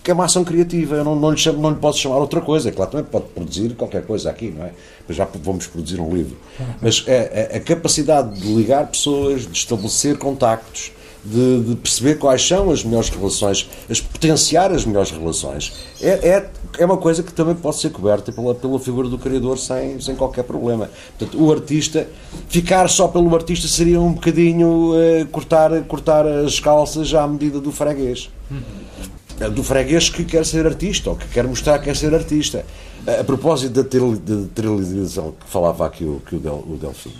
[0.08, 0.96] que é uma ação criativa.
[0.96, 2.72] Eu não, não, lhe chamo, não lhe posso chamar outra coisa.
[2.72, 4.72] Claro, também pode produzir qualquer coisa aqui, não é?
[5.06, 6.38] Mas já vamos produzir um livro.
[6.82, 10.94] Mas a, a, a capacidade de ligar pessoas, de estabelecer contactos,
[11.26, 16.50] de, de, perceber quais são as melhores relações, as potenciar as melhores relações, é, é,
[16.78, 20.16] é uma coisa que também pode ser coberta pela, pela figura do criador sem, sem
[20.16, 20.90] qualquer problema.
[21.18, 22.08] Portanto, o artista,
[22.48, 27.72] ficar só pelo artista seria um bocadinho uh, cortar, cortar as calças à medida do
[27.72, 28.30] freguês.
[28.50, 29.52] Uhum.
[29.52, 32.66] Do freguês que quer ser artista, ou que quer mostrar que quer ser artista.
[33.06, 37.14] A, propósito da televisão que falava aqui o, que o, Del, o Delfim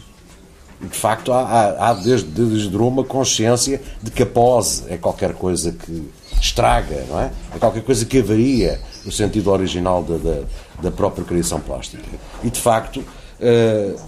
[0.80, 5.34] de facto, há, há, há desde, desde uma consciência de que a pose é qualquer
[5.34, 6.08] coisa que
[6.42, 7.32] estraga, não é?
[7.56, 10.42] É qualquer coisa que avaria o sentido original da, da,
[10.84, 12.04] da própria criação plástica.
[12.44, 14.00] E, de facto, uh,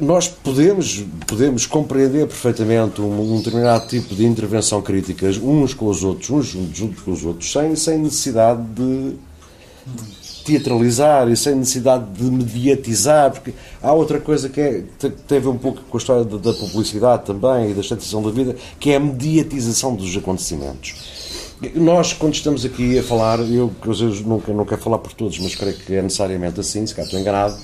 [0.00, 6.04] nós podemos, podemos compreender perfeitamente um, um, determinado tipo de intervenção crítica uns com os
[6.04, 9.16] outros, uns juntos com os outros, sem, sem necessidade de
[10.44, 14.84] teatralizar e sem necessidade de mediatizar, porque há outra coisa que é,
[15.26, 18.22] tem a ver um pouco com a história da, da publicidade também e da estatização
[18.22, 21.22] da vida, que é a mediatização dos acontecimentos.
[21.76, 25.38] Nós, quando estamos aqui a falar, eu às vezes nunca, não quero falar por todos,
[25.38, 27.56] mas creio que é necessariamente assim, se calhar estou enganado,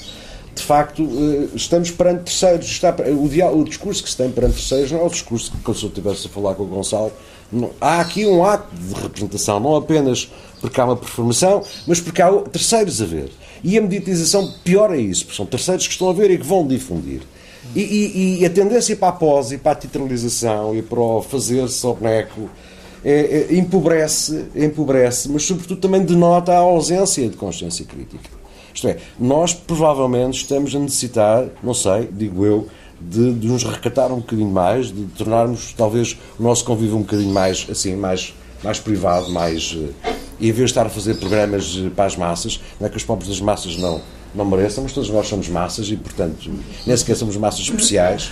[0.59, 2.67] de facto, eh, estamos perante terceiros.
[2.67, 5.83] Está, o, o discurso que se tem perante terceiros não é o discurso que, se
[5.85, 7.13] eu estivesse a falar com o Gonçalo.
[7.51, 10.31] Não, há aqui um ato de representação, não apenas
[10.61, 13.31] porque há uma performação, mas porque há terceiros a ver.
[13.65, 16.47] E a mediatização pior é isso, porque são terceiros que estão a ver e que
[16.47, 17.23] vão difundir.
[17.75, 21.23] E, e, e a tendência para a pose e para a titularização e para o
[21.23, 22.49] fazer-se ao boneco
[23.05, 28.29] é, é, empobrece, empobrece, mas sobretudo também denota a ausência de consciência crítica.
[28.79, 32.69] Isto é, nós provavelmente estamos a necessitar, não sei, digo eu,
[33.01, 37.33] de, de nos recatar um bocadinho mais, de tornarmos talvez o nosso convívio um bocadinho
[37.33, 39.77] mais assim, mais, mais privado, mais.
[39.77, 42.91] Eh, e em vez de estar a fazer programas eh, para as massas, não é
[42.91, 44.01] que os pobres das massas não,
[44.33, 46.49] não mereçam, mas todos nós somos massas e, portanto,
[46.87, 48.31] nem sequer somos massas especiais,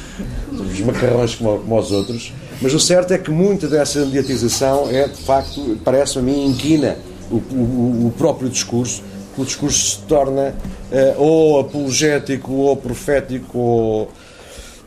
[0.57, 2.33] somos macarrões como, como os outros.
[2.63, 6.97] Mas o certo é que muita dessa mediatização é, de facto, parece a mim, inquina
[7.33, 9.03] o, o, o próprio discurso
[9.43, 10.55] o discurso se torna
[10.91, 14.13] uh, ou apologético, ou profético, ou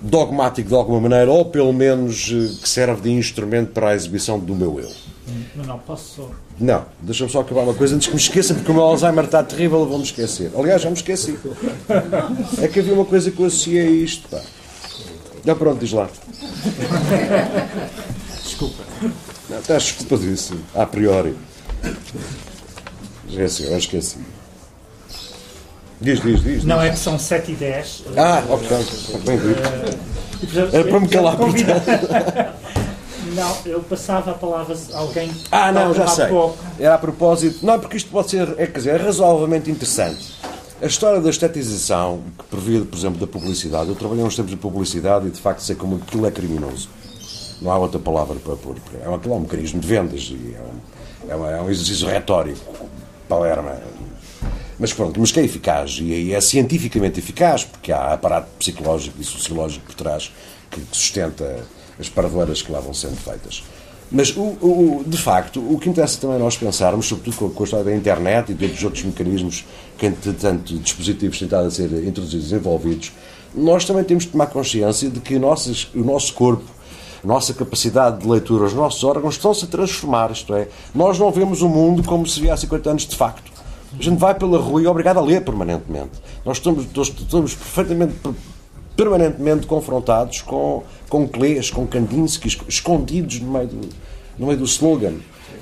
[0.01, 4.39] dogmático de alguma maneira, ou pelo menos uh, que serve de instrumento para a exibição
[4.39, 4.91] do meu eu.
[5.55, 6.29] Não, não, posso só.
[6.59, 9.43] Não, deixa-me só acabar uma coisa antes que me esqueça, porque o meu Alzheimer está
[9.43, 10.51] terrível, vou-me esquecer.
[10.57, 11.37] Aliás, já me esqueci.
[12.61, 14.27] É que havia uma coisa que eu associei a isto.
[14.27, 14.41] Pá.
[15.45, 16.09] Já pronto, diz lá.
[18.43, 18.83] Desculpa.
[19.49, 21.35] Não, estás desculpa disso, a priori.
[23.27, 24.17] Esqueci, eu esqueci.
[26.01, 26.63] Diz, diz, diz.
[26.63, 26.87] Não, diz.
[26.87, 28.03] é que são 7 e 10.
[28.15, 28.77] Ah, ok.
[29.25, 30.75] Bem dito.
[30.75, 32.59] Era para me calar, portanto.
[33.35, 35.31] Não, eu passava a palavra a alguém.
[35.51, 36.27] Ah, não, já sei.
[36.27, 36.57] Pouco.
[36.79, 37.63] Era a propósito.
[37.63, 40.33] Não, porque isto pode ser, é, quer dizer, é razoavelmente interessante.
[40.81, 43.89] A história da estetização, que previa, por exemplo, da publicidade.
[43.89, 46.89] Eu trabalhei uns tempos de publicidade e de facto sei como aquilo é criminoso.
[47.61, 48.77] Não há outra palavra para pôr.
[48.93, 50.55] É aquilo é um mecanismo de vendas e
[51.29, 52.59] é um, é um exercício retórico.
[53.27, 53.77] Palerma
[54.79, 59.23] mas pronto, mas que é eficaz e é cientificamente eficaz, porque há aparato psicológico e
[59.23, 60.31] sociológico por trás
[60.71, 61.65] que sustenta
[61.99, 63.63] as parvoeiras que lá vão sendo feitas.
[64.11, 67.65] Mas, o, o, de facto, o que interessa também nós pensarmos, sobretudo com, com a
[67.65, 69.65] história da internet e de outros, outros mecanismos
[69.97, 73.11] que, entretanto, dispositivos tentados a ser introduzidos e desenvolvidos,
[73.53, 76.65] nós também temos de tomar consciência de que nossas, o nosso corpo,
[77.23, 80.31] a nossa capacidade de leitura, os nossos órgãos estão-se a transformar.
[80.31, 83.58] Isto é, nós não vemos o mundo como se via há 50 anos de facto.
[83.97, 86.11] A gente vai pela rua e é obrigado a ler permanentemente.
[86.45, 88.13] Nós estamos, estamos perfeitamente,
[88.95, 93.89] permanentemente confrontados com, com Clés, com Kandinsky, escondidos no meio do,
[94.37, 95.15] no meio do slogan.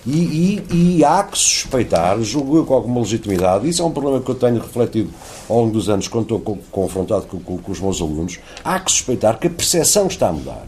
[0.06, 4.22] E, e, e, há que suspeitar, julgo eu com alguma legitimidade, isso é um problema
[4.22, 5.10] que eu tenho refletido
[5.50, 8.90] ao longo dos anos quando estou confrontado com, com, com os meus alunos, há que
[8.90, 10.66] suspeitar que a percepção está a mudar.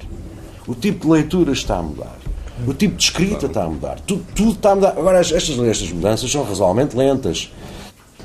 [0.68, 2.18] O tipo de leitura está a mudar.
[2.68, 3.99] O tipo de escrita está a mudar.
[4.01, 4.89] Tudo, tudo está a mudar.
[4.89, 7.51] Agora, estas, estas mudanças são razoavelmente lentas.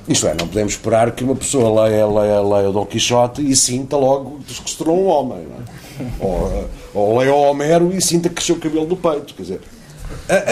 [0.06, 3.56] Isto é, não podemos esperar que uma pessoa leia, leia, leia o Dom Quixote e
[3.56, 5.38] sinta logo que se tornou um homem.
[5.38, 6.04] É?
[6.20, 9.34] Ou, ou leia o Homero e sinta que cresceu o cabelo do peito.
[9.34, 9.60] Quer dizer,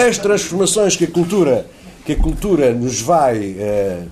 [0.08, 1.66] as transformações que a cultura,
[2.06, 4.04] que a cultura nos vai eh,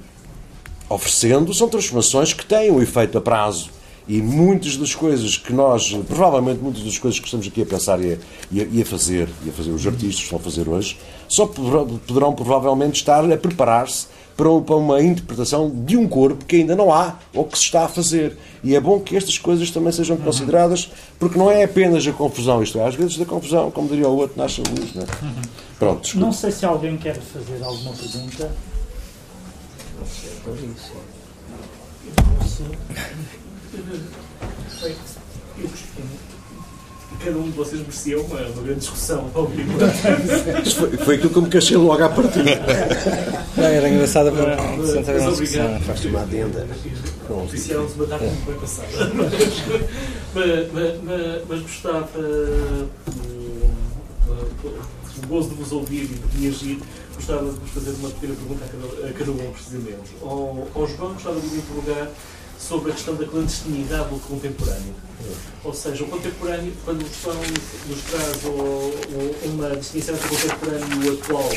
[0.89, 3.71] oferecendo são transformações que têm um efeito a prazo.
[4.11, 8.01] E muitas das coisas que nós, provavelmente muitas das coisas que estamos aqui a pensar
[8.01, 8.17] e a,
[8.51, 10.99] e a fazer, e a fazer os artistas estão a fazer hoje,
[11.29, 16.93] só poderão provavelmente estar a preparar-se para uma interpretação de um corpo que ainda não
[16.93, 18.37] há ou que se está a fazer.
[18.65, 22.65] E é bom que estas coisas também sejam consideradas, porque não é apenas a confusão,
[22.65, 24.93] isto é, às vezes da confusão, como diria o outro, nasce a luz.
[24.93, 25.07] Não, é?
[25.79, 26.27] Pronto, desculpa.
[26.27, 28.51] não sei se alguém quer fazer alguma pergunta.
[30.01, 30.91] Não sei, por isso.
[33.73, 36.31] Eu costumo
[37.25, 39.73] cada um de vocês merecia uma, uma grande discussão ao vivo.
[40.77, 42.51] foi, foi aquilo que eu me cachei logo à partida.
[43.57, 45.81] Não, era engraçado para sentar uma discussão.
[45.81, 46.67] Faz-te uma adenda.
[47.29, 48.89] Oficiaram-se uma data muito bem passada.
[50.35, 52.89] mas, mas, gostava, uh,
[55.23, 56.79] o gozo de vos ouvir e de reagir,
[57.15, 60.17] gostava de vos fazer uma pequena pergunta a cada, a cada um, precisamente.
[60.23, 62.09] Ao, ao João, gostava de lhe interrogar
[62.61, 64.95] sobre a questão da clandestinidade do contemporâneo.
[65.65, 68.45] Ou seja, o contemporâneo, quando nos traz
[69.45, 71.51] uma distinção entre o contemporâneo e o atual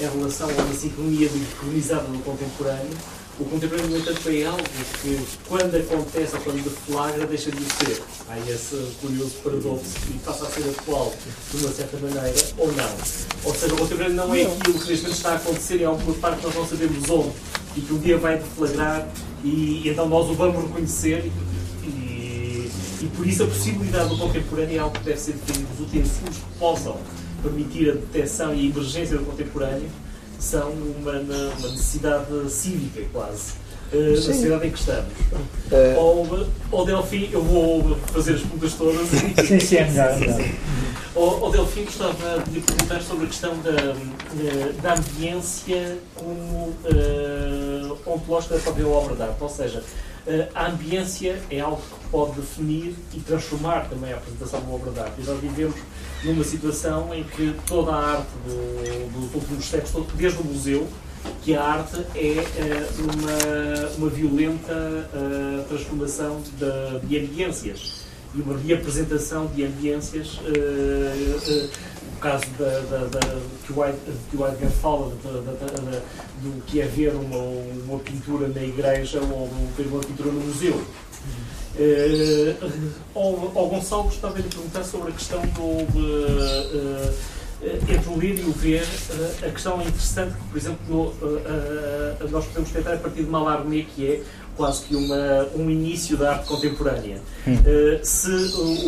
[0.00, 2.96] em relação a uma sincronia decronizada do contemporâneo,
[3.38, 4.62] o contemporâneo, no entanto, é algo
[5.00, 8.02] que, quando acontece ou quando deflagra, deixa de ser.
[8.28, 11.14] Há esse curioso paradoxo que passa a ser atual
[11.50, 12.90] de uma certa maneira ou não.
[13.44, 16.14] Ou seja, o contemporâneo não é aquilo que neste momento está a acontecer em alguma
[16.18, 17.32] parte que nós não sabemos onde
[17.76, 19.08] e que um dia vai deflagrar
[19.44, 21.30] e, então nós o vamos reconhecer
[21.82, 22.70] e, e,
[23.02, 25.72] e, por isso a possibilidade do contemporâneo é algo que deve ser definido.
[25.74, 26.96] Os utensílios que possam
[27.42, 29.88] permitir a detecção e a emergência do contemporâneo
[30.38, 33.52] são uma, uma necessidade cívica quase.
[33.92, 35.12] Uh, na sociedade em que estamos.
[35.72, 39.08] Uh, ao, ao Delfim, eu vou fazer as perguntas todas.
[39.46, 40.16] sim, sim, é melhor.
[41.16, 46.68] Ao, ao Delfim, gostava de lhe perguntar sobre a questão da, eh, da ambiência como
[46.68, 49.36] uh, ontológica da própria obra de arte.
[49.40, 49.82] Ou seja,
[50.54, 54.92] a ambiência é algo que pode definir e transformar também a apresentação de uma obra
[54.92, 55.20] de arte.
[55.20, 55.74] E nós vivemos
[56.22, 60.86] numa situação em que toda a arte do, dos últimos séculos, desde o museu,
[61.42, 68.04] que a arte é uh, uma, uma violenta uh, transformação de, de ambiências
[68.34, 70.38] e uma reapresentação de ambiências.
[70.38, 71.68] Uh,
[72.16, 73.20] o caso da, da, da,
[73.64, 79.86] que o Heidegger fala do que é ver uma, uma pintura na igreja ou ver
[79.86, 80.74] uma pintura no museu.
[81.76, 82.54] Uh,
[83.14, 85.86] ao Gonçalo gostava de perguntar sobre a questão do.
[87.62, 88.86] Entre o ler e o ver,
[89.46, 94.06] a questão interessante que, por exemplo, no, nós podemos tentar a partir de Mallarmé, que
[94.06, 94.22] é
[94.56, 97.18] quase que uma, um início da arte contemporânea.
[97.46, 97.54] Hum.
[97.54, 98.30] Uh, se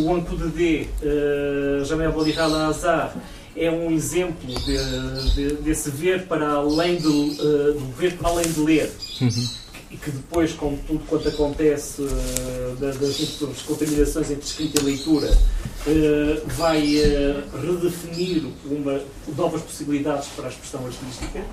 [0.00, 3.14] o Anco de D, uh, Jamel Bodihala Azar,
[3.54, 8.60] é um exemplo de, de, desse ver para além de, do ver para além de
[8.60, 8.90] ler.
[9.20, 9.61] Uhum
[9.92, 15.30] e que depois, com tudo quanto acontece uh, das, das contaminações entre escrita e leitura,
[15.30, 19.02] uh, vai uh, redefinir uma,
[19.36, 21.44] novas possibilidades para a expressão artística,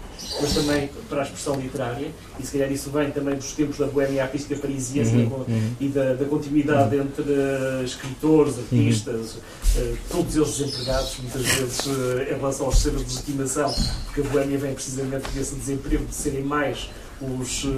[0.41, 2.07] mas também para a expressão literária,
[2.39, 5.71] e se calhar isso vem também dos tempos da boêmia artística parisiense uhum, uhum.
[5.77, 7.01] e da, da continuidade uhum.
[7.01, 9.35] entre escritores, artistas,
[9.75, 9.97] uhum.
[10.09, 13.75] todos eles desempregados, muitas vezes em relação aos sistemas de legitimação,
[14.05, 16.89] porque a boêmia vem precisamente desse desemprego, de serem mais
[17.21, 17.69] os, uh,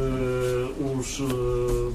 [0.98, 1.94] os uh,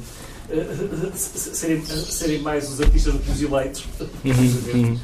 [1.15, 3.85] serem, serem mais os artistas do que os eleitos.
[4.25, 5.01] Uhum, uhum.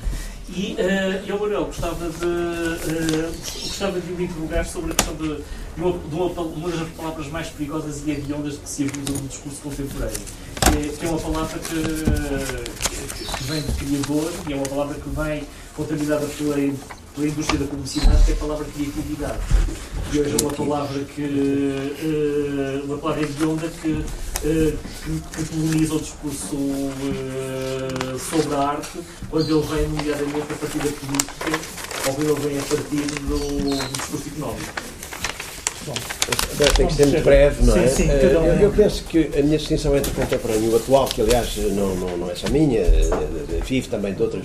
[0.54, 3.32] E uh, eu, Manuel, gostava de, uh,
[3.62, 5.42] gostava de me interrogar sobre a questão de, de,
[5.78, 9.60] uma, de uma, uma, das palavras mais perigosas e hediondas que se abusa no discurso
[9.62, 10.20] contemporâneo,
[10.60, 14.94] que é, que é uma palavra que, que, vem do criador e é uma palavra
[14.94, 16.58] que vem contaminada pela
[17.14, 19.38] pela indústria da publicidade, que é a palavra criatividade.
[20.12, 24.04] E hoje é uma palavra que, uh, uma palavra hedionda que, uh,
[24.42, 29.00] que, que coloniza o discurso uh, sobre a arte,
[29.30, 31.50] quando ele vem, nomeadamente, a partir da política,
[32.08, 34.72] ou quando ele vem a partir do, do discurso económico.
[35.84, 35.94] Bom,
[36.76, 37.88] tem que ser muito breve, não é?
[37.88, 41.08] Sim, sim, eu, eu, penso que a minha distinção entre o contemporâneo e o atual,
[41.08, 42.84] que aliás não, não, não é só minha,
[43.66, 44.44] vive também de outras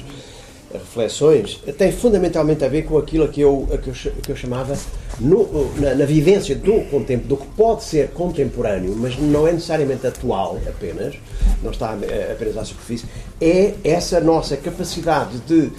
[0.77, 4.77] reflexões tem fundamentalmente a ver com aquilo que eu, que eu, que eu chamava
[5.19, 6.79] no, na, na, vivência do,
[7.25, 11.15] do que pode ser contemporâneo, mas não é necessariamente atual apenas,
[11.63, 13.05] não está eh, apenas à superfície,
[13.41, 15.71] é essa nossa capacidade de uh,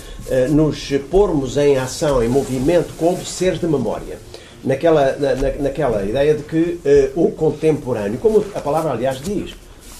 [0.51, 4.19] nos pormos em ação, em movimento, como seres de memória.
[4.65, 6.81] Naquela, na, naquela ideia de que
[7.17, 9.55] uh, o contemporâneo, como a palavra aliás diz,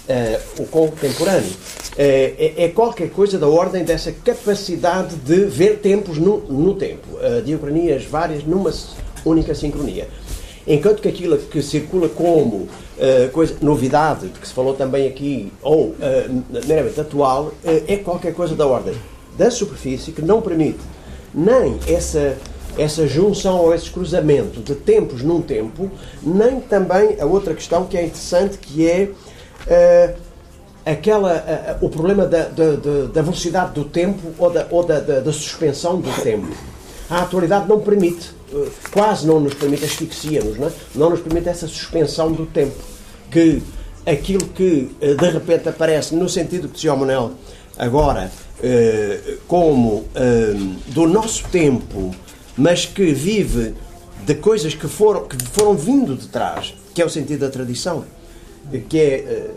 [0.09, 6.19] uh, o contemporâneo, uh, é, é, qualquer coisa da ordem dessa capacidade de ver tempos
[6.19, 8.73] no, no tempo, uh, várias numa
[9.25, 10.09] única sincronia.
[10.67, 12.69] Enquanto que aquilo que circula como uh,
[13.33, 15.97] coisa, novidade, de que se falou também aqui, ou uh,
[16.67, 18.95] meramente atual, uh, é qualquer coisa da ordem.
[19.39, 20.81] Da superfície que não permite
[21.33, 22.37] nem essa,
[22.77, 25.91] essa junção ou esse cruzamento de tempos num tempo,
[26.23, 29.09] nem também a outra questão que é interessante, que é
[30.85, 32.77] aquela, o problema da, da,
[33.13, 36.49] da, velocidade do tempo ou da, ou da, da, da suspensão do tempo.
[37.11, 40.73] A atualidade não permite eh, quase não nos permite, asfixia-nos, não, é?
[40.95, 42.77] não nos permite essa suspensão do tempo.
[43.31, 43.63] Que
[44.07, 47.33] aquilo que eh, de repente aparece, no sentido que dizia o Manuel
[47.77, 48.31] agora,
[48.63, 50.07] eh, como
[50.89, 52.15] do nosso tempo,
[52.57, 53.75] mas que vive
[54.25, 58.05] de coisas que foram, que foram vindo de trás, que é o sentido da tradição,
[58.89, 59.51] que é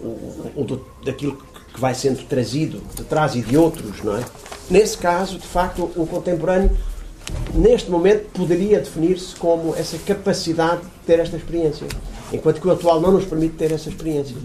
[0.00, 1.36] o, o, daquilo
[1.72, 4.24] que vai sendo trazido de trás e de outros, não é?
[4.70, 6.70] Nesse caso, de facto, o contemporâneo
[7.54, 11.86] neste momento, poderia definir-se como essa capacidade de ter esta experiência.
[12.32, 14.36] Enquanto que o atual não nos permite ter essa experiência.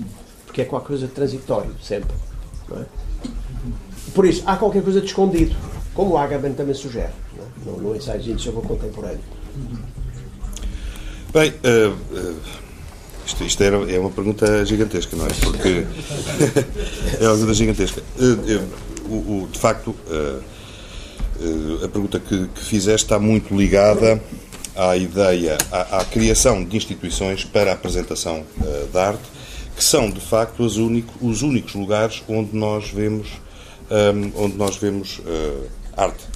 [0.46, 2.14] Porque é qualquer coisa de transitório, sempre.
[2.72, 2.86] É?
[4.14, 5.56] Por isso, há qualquer coisa de escondido,
[5.94, 7.12] como o Agamben também sugere,
[7.66, 7.78] não é?
[7.78, 9.20] no, no ensaio sobre o contemporâneo.
[11.34, 12.36] Bem, uh, uh,
[13.26, 15.30] isto, isto era, é uma pergunta gigantesca, não é?
[15.30, 15.86] Porque
[17.20, 18.04] é uma pergunta gigantesca.
[18.18, 20.40] Uh, o, o, de facto, eh,
[21.84, 24.22] a pergunta que, que fizeste está muito ligada
[24.76, 28.46] à ideia, à, à, criação de instituições para a apresentação
[28.94, 29.24] da arte,
[29.76, 33.28] que são de facto os, único, os únicos lugares onde nós vemos,
[33.92, 35.20] ehm, onde nós vemos
[35.98, 36.33] arte.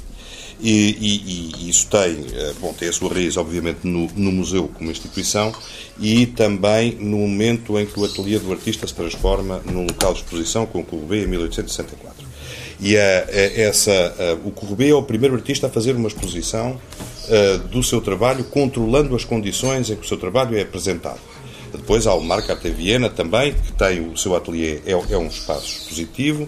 [0.59, 4.67] E, e, e, isso tem, uh, bom, tem a sua raiz, obviamente, no, no, museu
[4.67, 5.53] como instituição
[5.99, 10.19] e também no momento em que o ateliê do artista se transforma num local de
[10.21, 12.25] exposição com o B em 1864.
[12.79, 16.79] E é, a, essa, o Corrubê é o primeiro artista a fazer uma exposição
[17.69, 21.19] do seu trabalho, controlando as condições em que o seu trabalho é apresentado.
[21.71, 25.27] Depois há o Marco Arte Viena também, que tem o seu ateliê, é, é um
[25.27, 26.47] espaço expositivo.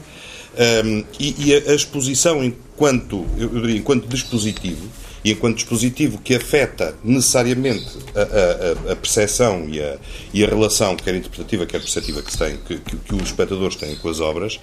[0.57, 4.89] Um, e, e a, exposição enquanto, eu diria, enquanto dispositivo,
[5.23, 9.97] e enquanto dispositivo que afeta necessariamente a, a, a percepção e a,
[10.33, 13.95] e a, relação, quer interpretativa, quer perceptiva, que, tem, que, que, que os espectadores têm
[13.97, 14.59] com as obras,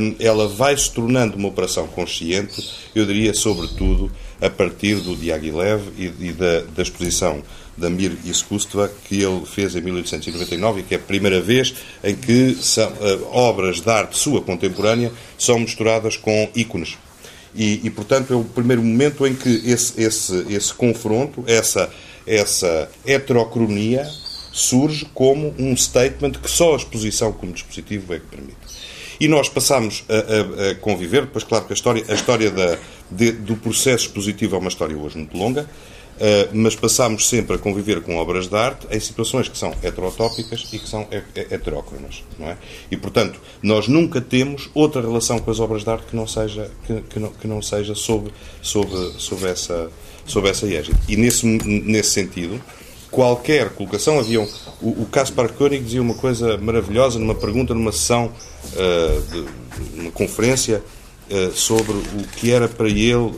[0.00, 4.10] um, ela vai se tornando uma operação consciente, eu diria, sobretudo,
[4.40, 7.42] a partir do Diaghilev e, e da, da exposição
[7.78, 12.14] da Mir Iskustva que ele fez em 1899 e que é a primeira vez em
[12.14, 16.98] que são, uh, obras de arte sua contemporânea são misturadas com ícones
[17.54, 21.90] e, e, portanto, é o primeiro momento em que esse, esse, esse confronto, essa,
[22.26, 24.08] essa heterocronia,
[24.52, 28.56] surge como um statement que só a exposição como dispositivo é que permite.
[29.20, 32.78] E nós passamos a, a, a conviver, depois, claro que a história, a história da,
[33.10, 35.68] de, do processo expositivo é uma história hoje muito longa,
[36.52, 40.78] mas passamos sempre a conviver com obras de arte em situações que são heterotópicas e
[40.78, 42.56] que são heterócronas, não é?
[42.90, 46.70] E, portanto, nós nunca temos outra relação com as obras de arte que não seja,
[46.86, 48.30] que, que não, que não seja sob,
[48.62, 49.90] sob, sob, essa,
[50.26, 50.98] sob essa égide.
[51.08, 52.60] E, nesse, nesse sentido,
[53.10, 54.48] qualquer colocação, havia um,
[54.80, 58.32] o, o Kaspar Koenig dizia uma coisa maravilhosa numa pergunta, numa sessão,
[58.74, 60.82] uh, de, uma conferência,
[61.30, 63.32] uh, sobre o que era para ele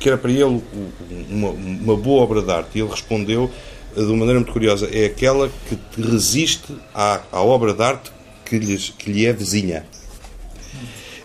[0.00, 2.70] que era para ele uma, uma boa obra de arte.
[2.74, 3.50] E ele respondeu
[3.94, 8.10] eh, de uma maneira muito curiosa: é aquela que resiste à, à obra de arte
[8.44, 9.86] que, lhes, que lhe é vizinha.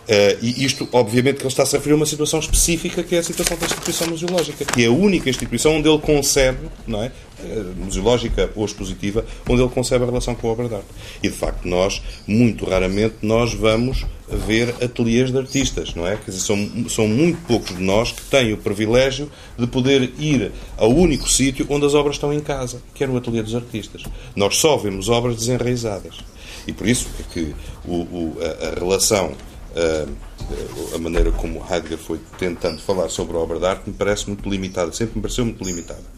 [0.06, 3.18] Uh, e isto, obviamente, que ele está-se a referir a uma situação específica, que é
[3.18, 7.10] a situação da instituição museológica, que é a única instituição onde ele concebe, não é?
[7.40, 10.86] Uh, museológica ou expositiva, onde ele concebe a relação com a obra de arte.
[11.20, 16.16] E, de facto, nós, muito raramente, nós vamos ver ateliês de artistas, não é?
[16.16, 20.52] Quer dizer, são, são muito poucos de nós que têm o privilégio de poder ir
[20.76, 24.02] ao único sítio onde as obras estão em casa, que é no ateliê dos artistas.
[24.34, 26.18] Nós só vemos obras desenraizadas.
[26.66, 27.54] E por isso é que
[27.84, 29.32] o, o, a, a relação
[30.94, 34.48] a maneira como Heidegger foi tentando falar sobre a obra de arte me parece muito
[34.48, 36.16] limitada, sempre me pareceu muito limitada.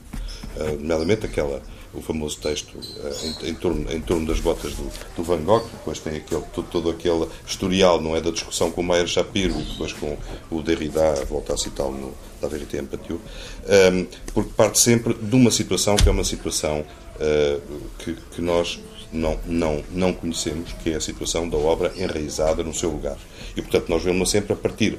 [0.57, 1.63] Uh, nomeadamente aquela,
[1.95, 5.65] o famoso texto uh, em, em, torno, em torno das botas do, do Van Gogh,
[5.73, 9.55] depois tem aquele, todo, todo, aquele historial, não é, da discussão com o Meyer Shapiro,
[9.55, 10.17] depois com
[10.51, 15.51] o Derrida, volta a citá-lo no La Vérité Empathie, um, porque parte sempre de uma
[15.51, 18.81] situação que é uma situação uh, que, que nós
[19.13, 23.17] não, não, não conhecemos, que é a situação da obra enraizada no seu lugar.
[23.59, 24.99] E, portanto, nós vemos sempre a partir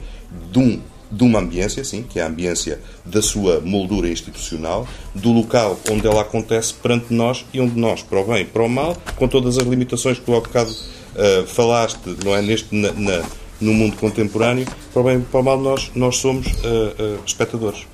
[0.51, 4.85] de, um, de uma ambiência, sim, que é a ambiência da sua moldura institucional,
[5.15, 8.69] do local onde ela acontece perante nós e onde nós, para o bem para o
[8.69, 12.91] mal, com todas as limitações que tu há bocado uh, falaste, não é, neste, na,
[12.91, 13.23] na,
[13.61, 17.87] no mundo contemporâneo, para o bem para o mal, nós, nós somos uh, uh, espectadores.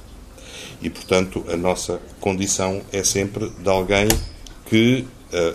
[0.81, 4.07] E, portanto, a nossa condição é sempre de alguém
[4.69, 5.05] que,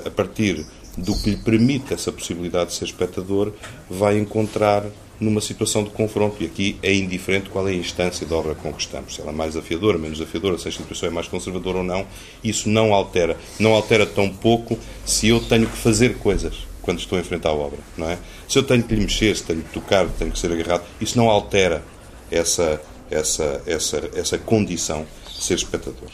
[0.05, 0.65] a partir
[0.97, 3.53] do que lhe permite essa possibilidade de ser espectador,
[3.89, 4.85] vai encontrar
[5.21, 6.43] numa situação de confronto.
[6.43, 9.15] E aqui é indiferente qual é a instância da obra que estamos.
[9.15, 12.07] Se ela é mais desafiadora, menos desafiadora, se a instituição é mais conservadora ou não,
[12.43, 13.37] isso não altera.
[13.59, 17.55] Não altera tão pouco se eu tenho que fazer coisas quando estou a enfrentar a
[17.55, 18.19] obra, não é?
[18.49, 21.17] Se eu tenho que lhe mexer, se tenho que tocar, tenho que ser agarrado, isso
[21.19, 21.85] não altera
[22.31, 22.81] essa,
[23.11, 26.09] essa, essa, essa condição de ser espectador.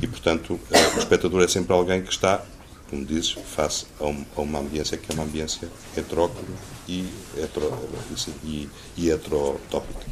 [0.00, 2.42] E, portanto, eh, o espectador é sempre alguém que está
[2.90, 6.48] como dizes, face a uma ambiência que é uma ambiência heteróclone
[6.88, 7.06] e,
[7.36, 7.72] hetero,
[8.44, 10.06] e, e heterotópica.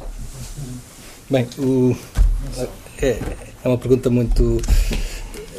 [1.29, 1.95] Bem, o,
[3.01, 3.19] é,
[3.63, 4.61] é uma pergunta muito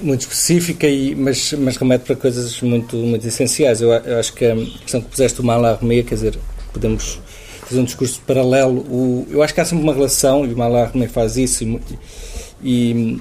[0.02, 3.80] muito específica, e, mas, mas remete para coisas muito, muito essenciais.
[3.80, 6.38] Eu, eu acho que a questão que puseste o Mallarmé, quer dizer,
[6.72, 7.18] podemos
[7.62, 8.80] fazer um discurso paralelo.
[8.80, 11.80] O, eu acho que há sempre uma relação, e o Mallarmé faz isso, e,
[12.62, 13.20] e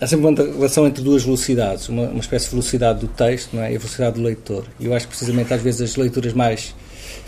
[0.00, 3.62] há sempre uma relação entre duas velocidades, uma, uma espécie de velocidade do texto não
[3.62, 3.72] é?
[3.72, 4.64] e a velocidade do leitor.
[4.78, 6.74] E eu acho que precisamente às vezes as leituras mais,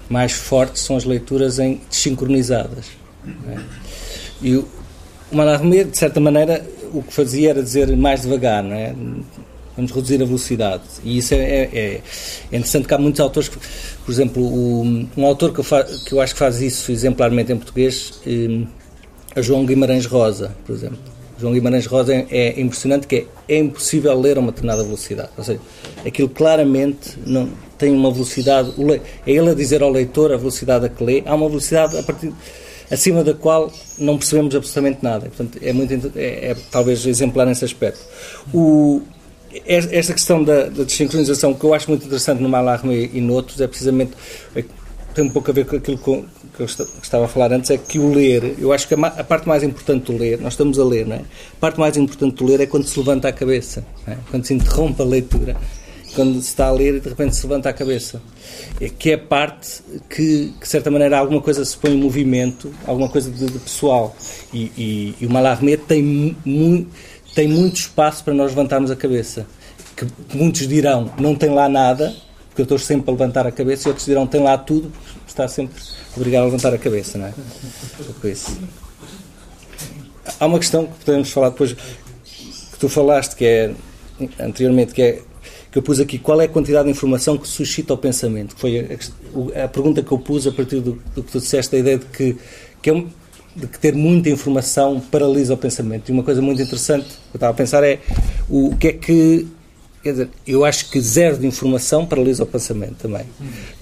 [0.09, 2.87] mais fortes são as leituras em desincronizadas.
[3.49, 3.59] É?
[4.41, 4.67] E o,
[5.31, 8.95] o Mallarmé, de certa maneira, o que fazia era dizer mais devagar, não é?
[9.77, 10.83] Vamos reduzir a velocidade.
[11.03, 12.01] E isso é, é, é,
[12.53, 13.57] é interessante que há muitos autores, que,
[14.05, 17.53] por exemplo, o, um autor que eu, fa, que eu acho que faz isso exemplarmente
[17.53, 18.21] em português
[19.35, 21.12] é João Guimarães Rosa, por exemplo
[21.43, 25.31] João Guimarães Rosa é impressionante que é, é impossível ler a uma determinada velocidade.
[25.37, 25.61] Ou seja,
[26.07, 28.73] aquilo claramente não tem uma velocidade.
[29.27, 31.25] É ele a dizer ao leitor a velocidade a que lê.
[31.27, 32.33] Há uma velocidade a partir
[32.89, 35.27] acima da qual não percebemos absolutamente nada.
[35.27, 38.01] Portanto, é muito é, é talvez exemplar nesse aspecto.
[38.55, 39.03] O,
[39.67, 43.67] esta questão da, da desincronização que eu acho muito interessante no Mallarmé e noutros é
[43.67, 44.13] precisamente
[44.55, 44.63] é,
[45.13, 46.25] tem um pouco a ver com aquilo com,
[46.55, 49.49] que eu estava a falar antes, é que o ler, eu acho que a, parte
[49.49, 51.21] mais importante do ler, nós estamos a ler, não é?
[51.21, 54.17] A parte mais importante do ler é quando se levanta a cabeça, é?
[54.31, 55.57] quando se interrompe a leitura,
[56.15, 58.21] quando se está a ler e de repente se levanta a cabeça.
[58.81, 62.73] É que é a parte que, de certa maneira, alguma coisa se põe em movimento,
[62.87, 64.15] alguma coisa de, de pessoal.
[64.53, 66.03] E, e, e o Mallarmé tem,
[66.45, 66.87] mu,
[67.35, 69.47] tem muito espaço para nós levantarmos a cabeça.
[69.97, 72.15] Que muitos dirão, não tem lá nada,
[72.49, 74.93] porque eu estou sempre a levantar a cabeça, e outros dirão, tem lá tudo,
[75.33, 75.83] está sempre
[76.17, 77.33] obrigado a levantar a cabeça, não é?
[78.29, 78.57] isso.
[80.39, 83.75] Há uma questão que podemos falar depois, que tu falaste, que é,
[84.39, 85.23] anteriormente, que é,
[85.71, 88.55] que eu pus aqui, qual é a quantidade de informação que suscita o pensamento?
[88.55, 88.99] Que foi
[89.57, 91.99] a, a, pergunta que eu pus a partir do, do, que tu disseste, a ideia
[91.99, 92.37] de que,
[92.81, 93.09] que é um,
[93.57, 96.09] de que ter muita informação paralisa o pensamento.
[96.09, 98.01] E uma coisa muito interessante que eu estava a pensar é
[98.49, 99.47] o, o que é que
[100.03, 103.25] Quer dizer, eu acho que zero de informação paralisa o pensamento também.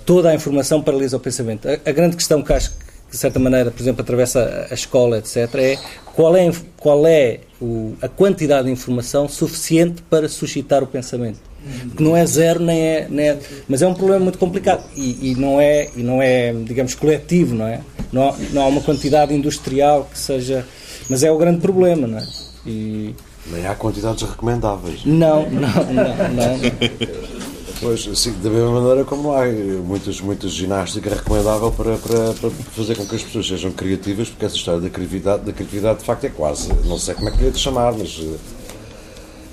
[0.04, 1.66] Toda a informação paralisa o pensamento.
[1.66, 2.76] A, a grande questão que acho que,
[3.10, 5.78] de certa maneira, por exemplo, atravessa a, escola, etc., é
[6.14, 11.40] qual é, qual é o, a quantidade de informação suficiente para suscitar o pensamento.
[11.96, 13.38] Que não é zero, nem é, nem é.
[13.68, 17.54] Mas é um problema muito complicado e, e, não, é, e não é, digamos, coletivo,
[17.54, 17.80] não é?
[18.12, 20.66] Não, não há uma quantidade industrial que seja.
[21.08, 22.26] Mas é o grande problema, não é?
[22.66, 23.14] E,
[23.46, 25.04] nem há quantidades recomendáveis.
[25.04, 26.28] Não, não, não.
[26.28, 27.40] não.
[27.80, 32.94] Pois, sim, da mesma maneira como há muitas, muitas ginástica recomendável para, para, para, fazer
[32.94, 36.24] com que as pessoas sejam criativas, porque essa história da criatividade, da criatividade de facto
[36.24, 38.36] é quase, não sei como é que lhe de chamar, mas eh,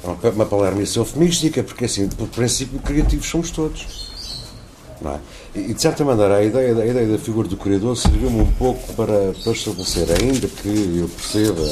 [0.03, 3.88] é uma, uma palermice eufemística, porque assim, por princípio, criativos somos todos.
[5.01, 5.19] Não é?
[5.55, 8.93] E, de certa maneira, a ideia, a ideia da figura do criador serviu-me um pouco
[8.93, 11.63] para, para estabelecer, ainda que eu perceba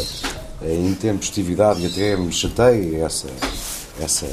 [0.62, 3.28] a intempestividade e até me chateia essa,
[4.00, 4.28] essa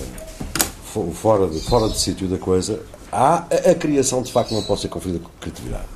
[1.14, 4.80] fora de, fora de sítio da coisa, há a, a, criação de facto não pode
[4.80, 5.86] ser conferida com criatividade.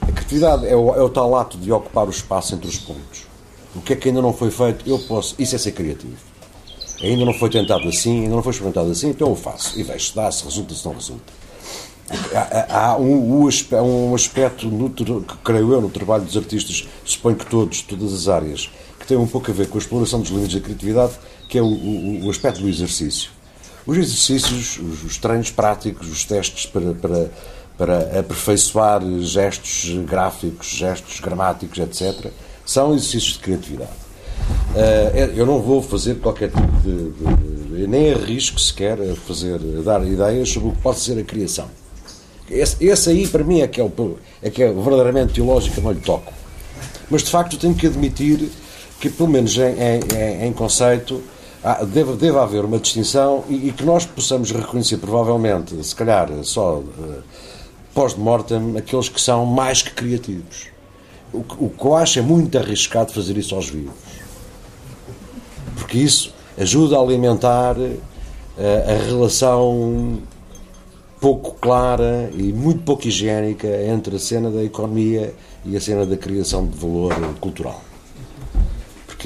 [0.00, 3.26] A criatividade é o, é o tal ato de ocupar o espaço entre os pontos.
[3.74, 5.34] O que é que ainda não foi feito, eu posso.
[5.38, 6.16] Isso é ser criativo.
[7.02, 9.78] Ainda não foi tentado assim, ainda não foi experimentado assim, então eu faço.
[9.78, 11.32] E vejo se dá, se resulta, se não resulta.
[12.32, 14.90] Há, há um, um, aspecto, no,
[15.44, 18.70] creio eu, no trabalho dos artistas, suponho que todos, todas as áreas,
[19.06, 21.12] que tem um pouco a ver com a exploração dos limites da criatividade,
[21.48, 23.30] que é o, o, o aspecto do exercício.
[23.86, 27.30] Os exercícios, os, os treinos práticos, os testes para, para,
[27.78, 32.32] para aperfeiçoar gestos gráficos, gestos gramáticos, etc.,
[32.64, 33.92] são exercícios de criatividade.
[34.74, 39.54] Uh, eu não vou fazer qualquer tipo de, de, de, nem arrisco sequer a fazer,
[39.78, 41.68] a dar ideias sobre o que pode ser a criação.
[42.50, 45.92] Esse, esse aí, para mim, é que é, o, é que é verdadeiramente teológico, não
[45.92, 46.32] lhe toco.
[47.08, 48.50] Mas, de facto, tenho que admitir
[49.10, 51.22] que, pelo menos em, em, em conceito,
[51.88, 56.78] deve, deve haver uma distinção e, e, que nós possamos reconhecer, provavelmente, se calhar só
[56.78, 57.22] uh,
[57.94, 60.68] pós-mortem, aqueles que são mais que criativos.
[61.32, 63.94] O, o que eu acho é muito arriscado fazer isso aos vivos.
[65.76, 70.18] porque isso ajuda a alimentar a, a relação
[71.20, 75.34] pouco clara e muito pouco higiênica entre a cena da economia
[75.64, 77.85] e a cena da criação de valor cultural.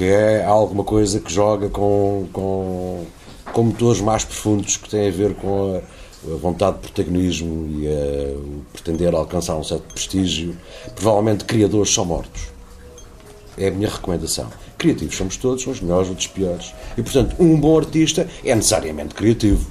[0.01, 3.05] Porque é alguma coisa que joga com, com,
[3.53, 7.87] com motores mais profundos que têm a ver com a, a vontade de protagonismo e
[7.87, 10.57] a, o pretender alcançar um certo prestígio.
[10.95, 12.47] Provavelmente criadores são mortos.
[13.55, 14.47] É a minha recomendação.
[14.75, 16.73] Criativos somos todos, uns melhores, outros piores.
[16.97, 19.69] E, portanto, um bom artista é necessariamente criativo.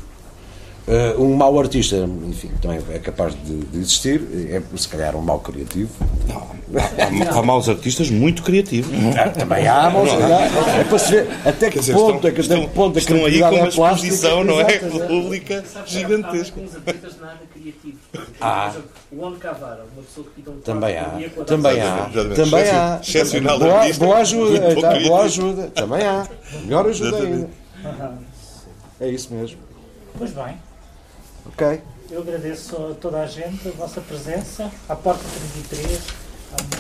[0.90, 1.96] Uh, um mau artista,
[2.26, 5.88] enfim, também é capaz de, de, existir, é se calhar um mau criativo.
[6.26, 8.90] Não, há, há maus artistas muito criativos.
[9.16, 12.66] Ah, também há maus É para se ver até que dizer, ponto estão, é que,
[12.66, 14.78] que ponto a estão aí com uma é exposição, não é?
[14.78, 16.60] Pública gigantesca.
[16.60, 18.00] artistas nada criativos.
[18.40, 18.72] Ah.
[19.12, 21.20] O Juan Cavara, uma pessoa que pinta um Também há.
[21.46, 22.10] Também há.
[22.34, 23.00] Também há.
[23.58, 24.74] Boa, boa ajuda.
[24.74, 25.68] Tá, boa ajuda.
[25.68, 26.26] Também há.
[26.64, 27.48] Melhor ajuda ainda.
[29.00, 29.56] É isso mesmo.
[30.18, 30.69] Pois bem.
[31.52, 31.82] Ok.
[32.10, 35.22] Eu agradeço a toda a gente a vossa presença, à Porta
[35.68, 36.00] 33,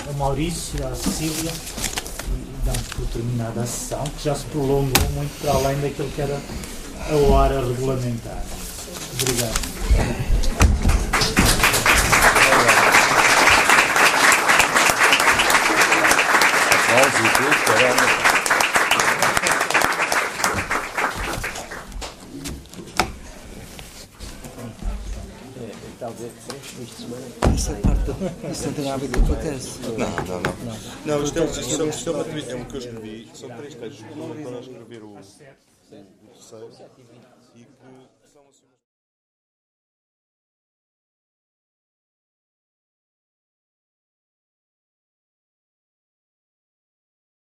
[0.08, 5.40] ao Maurício, à Cecília, e damos por terminada a sessão, que já se prolongou muito
[5.40, 6.38] para além daquilo que era
[7.10, 8.42] a hora regulamentar.
[9.20, 9.70] Obrigado.
[17.20, 18.29] E caramba.
[27.54, 28.10] Essa parte,
[28.50, 29.78] isso não tem nada a ver com o que acontece.
[29.82, 30.54] Não, não, não.
[31.06, 33.74] Não, isto é, isto é, isto é, uma, é um que eu escrevi, são três
[33.74, 35.20] textos que para escrever o, o
[36.32, 36.70] terceiro